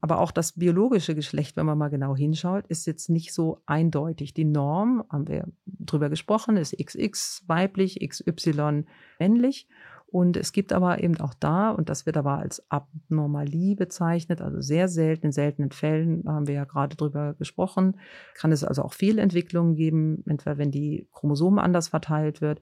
Aber 0.00 0.20
auch 0.20 0.30
das 0.30 0.52
biologische 0.52 1.14
Geschlecht, 1.14 1.56
wenn 1.56 1.66
man 1.66 1.76
mal 1.76 1.88
genau 1.88 2.16
hinschaut, 2.16 2.66
ist 2.68 2.86
jetzt 2.86 3.10
nicht 3.10 3.34
so 3.34 3.58
eindeutig. 3.66 4.32
Die 4.32 4.46
Norm, 4.46 5.04
haben 5.10 5.28
wir 5.28 5.46
drüber 5.66 6.08
gesprochen, 6.08 6.56
ist 6.56 6.76
XX 6.76 7.44
weiblich, 7.46 8.00
XY 8.00 8.84
männlich. 9.18 9.68
Und 10.06 10.36
es 10.36 10.52
gibt 10.52 10.72
aber 10.72 11.02
eben 11.02 11.20
auch 11.20 11.34
da, 11.34 11.70
und 11.70 11.88
das 11.88 12.04
wird 12.04 12.16
aber 12.16 12.38
als 12.38 12.68
Abnormalie 12.68 13.76
bezeichnet, 13.76 14.40
also 14.40 14.60
sehr 14.60 14.88
selten, 14.88 15.26
in 15.26 15.32
seltenen 15.32 15.70
Fällen, 15.70 16.24
haben 16.26 16.48
wir 16.48 16.54
ja 16.54 16.64
gerade 16.64 16.96
drüber 16.96 17.34
gesprochen, 17.34 17.96
kann 18.34 18.50
es 18.50 18.64
also 18.64 18.82
auch 18.82 18.92
Fehlentwicklungen 18.92 19.76
geben, 19.76 20.24
entweder 20.26 20.58
wenn 20.58 20.72
die 20.72 21.06
Chromosomen 21.12 21.60
anders 21.60 21.88
verteilt 21.88 22.40
wird. 22.40 22.60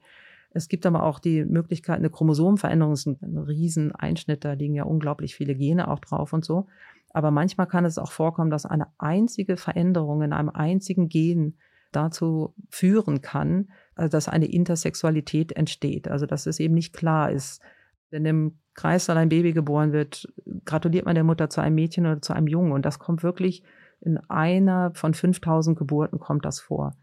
Es 0.50 0.68
gibt 0.68 0.84
aber 0.84 1.04
auch 1.04 1.18
die 1.18 1.44
Möglichkeit, 1.44 1.98
eine 1.98 2.10
Chromosomenveränderung 2.10 2.92
ist 2.92 3.06
ein 3.06 3.38
Rieseneinschnitt, 3.38 4.44
da 4.44 4.52
liegen 4.52 4.74
ja 4.74 4.84
unglaublich 4.84 5.34
viele 5.34 5.54
Gene 5.54 5.88
auch 5.88 6.00
drauf 6.00 6.34
und 6.34 6.44
so. 6.44 6.66
Aber 7.10 7.30
manchmal 7.30 7.66
kann 7.66 7.84
es 7.84 7.98
auch 7.98 8.12
vorkommen, 8.12 8.50
dass 8.50 8.66
eine 8.66 8.88
einzige 8.98 9.56
Veränderung 9.56 10.22
in 10.22 10.32
einem 10.32 10.50
einzigen 10.50 11.08
Gen 11.08 11.56
dazu 11.92 12.54
führen 12.68 13.22
kann, 13.22 13.70
also 13.94 14.10
dass 14.10 14.28
eine 14.28 14.46
Intersexualität 14.46 15.52
entsteht. 15.52 16.08
Also 16.08 16.26
dass 16.26 16.46
es 16.46 16.60
eben 16.60 16.74
nicht 16.74 16.92
klar 16.92 17.30
ist, 17.30 17.62
wenn 18.10 18.24
im 18.24 18.58
Kreissaal 18.74 19.16
ein 19.16 19.28
Baby 19.28 19.52
geboren 19.52 19.92
wird, 19.92 20.32
gratuliert 20.64 21.06
man 21.06 21.14
der 21.14 21.24
Mutter 21.24 21.50
zu 21.50 21.60
einem 21.60 21.74
Mädchen 21.74 22.06
oder 22.06 22.22
zu 22.22 22.32
einem 22.32 22.46
Jungen. 22.46 22.72
Und 22.72 22.84
das 22.84 22.98
kommt 22.98 23.22
wirklich 23.22 23.62
In 24.00 24.18
einer 24.28 24.92
von 24.94 25.14
5000 25.14 25.76
Geburten 25.76 26.20
kommt 26.20 26.44
das 26.44 26.60
vor. 26.60 26.94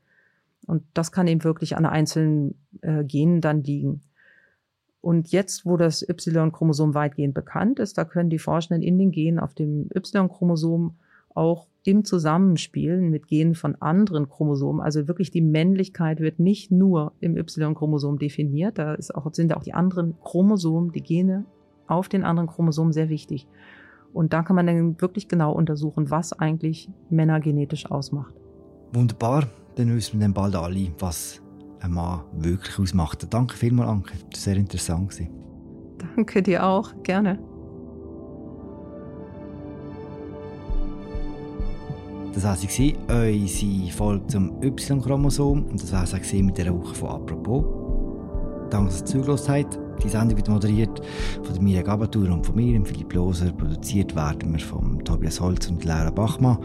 Und 0.66 0.84
das 0.94 1.12
kann 1.12 1.28
eben 1.28 1.44
wirklich 1.44 1.76
an 1.76 1.86
einzelnen 1.86 2.56
äh, 2.82 3.04
Genen 3.04 3.42
dann 3.42 3.64
liegen. 3.64 4.02
Und 5.06 5.32
jetzt, 5.32 5.68
wo 5.68 5.78
das 5.78 6.02
Y-Chromosom 6.02 6.96
weitgehend 6.96 7.36
bekannt 7.36 7.78
ist, 7.78 7.96
da 7.96 8.06
können 8.06 8.32
die 8.32 8.40
Forschenden 8.40 8.82
in 8.82 8.98
den 8.98 9.12
Genen 9.12 9.38
auf 9.38 9.54
dem 9.54 9.88
Y-Chromosom 9.96 10.96
auch 11.36 11.68
im 11.84 12.06
Zusammenspiel 12.06 13.02
mit 13.02 13.28
Genen 13.28 13.54
von 13.54 13.76
anderen 13.80 14.28
Chromosomen, 14.28 14.82
also 14.82 15.08
wirklich 15.08 15.30
die 15.30 15.44
Männlichkeit 15.44 16.22
wird 16.22 16.40
nicht 16.40 16.72
nur 16.72 17.12
im 17.20 17.38
Y-Chromosom 17.38 18.18
definiert, 18.18 18.80
da 18.80 18.98
auch, 19.14 19.32
sind 19.32 19.56
auch 19.56 19.62
die 19.62 19.76
anderen 19.76 20.16
Chromosomen, 20.24 20.92
die 20.92 21.04
Gene 21.04 21.46
auf 21.86 22.10
den 22.10 22.24
anderen 22.24 22.50
Chromosomen 22.50 22.92
sehr 22.92 23.10
wichtig. 23.10 23.48
Und 24.12 24.34
da 24.34 24.42
kann 24.42 24.56
man 24.56 24.66
dann 24.66 25.00
wirklich 25.00 25.28
genau 25.28 25.52
untersuchen, 25.52 26.10
was 26.10 26.34
eigentlich 26.34 26.90
Männer 27.12 27.40
genetisch 27.42 27.92
ausmacht. 27.92 28.34
Wunderbar, 28.92 29.44
dann 29.76 29.96
wissen 29.96 30.20
wir 30.20 30.26
dann 30.26 30.34
bald 30.34 30.56
alle, 30.56 30.88
was 30.98 31.44
ein 31.86 31.92
Mann 31.92 32.22
wirklich 32.34 32.78
ausmacht. 32.80 33.26
Danke 33.30 33.56
vielmals, 33.56 33.90
Anke. 33.90 34.12
Das 34.32 34.40
war 34.40 34.54
sehr 34.54 34.58
interessant. 34.58 35.22
Danke 36.16 36.42
dir 36.42 36.66
auch. 36.66 36.92
Gerne. 37.04 37.40
Das 42.34 42.44
war 42.44 42.56
sie, 42.58 42.96
unsere 43.08 43.92
Folge 43.94 44.28
zum 44.28 44.62
Y-Chromosom. 44.62 45.68
Und 45.68 45.82
das 45.82 45.94
war 45.94 46.04
es 46.04 46.34
mit 46.34 46.58
dieser 46.58 46.78
Woche 46.78 46.94
von 46.94 47.10
«Apropos». 47.10 47.64
Danke, 48.70 48.90
dass 48.90 49.02
ihr 49.02 49.06
zugelassen 49.06 49.54
habt. 49.54 49.80
Die 50.04 50.10
Sendung 50.10 50.38
wird 50.38 50.50
moderiert 50.50 51.02
von 51.44 51.54
der 51.54 51.64
Mirja 51.64 51.82
Gabatur 51.82 52.30
und 52.30 52.46
von 52.46 52.56
mir, 52.56 52.84
Philipp 52.84 53.14
Loser. 53.14 53.52
Produziert 53.54 54.14
werden 54.16 54.52
wir 54.52 54.60
von 54.60 55.00
Tobias 55.06 55.40
Holz 55.40 55.68
und 55.70 55.86
Laura 55.86 56.10
Bachmann. 56.10 56.58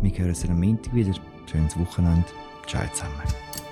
Wir 0.00 0.10
hören 0.10 0.30
uns 0.30 0.48
am 0.48 0.58
Montag 0.58 0.92
wieder. 0.92 1.12
Schönes 1.46 1.78
Wochenende. 1.78 2.24
Ciao 2.66 2.82
zusammen. 2.92 3.71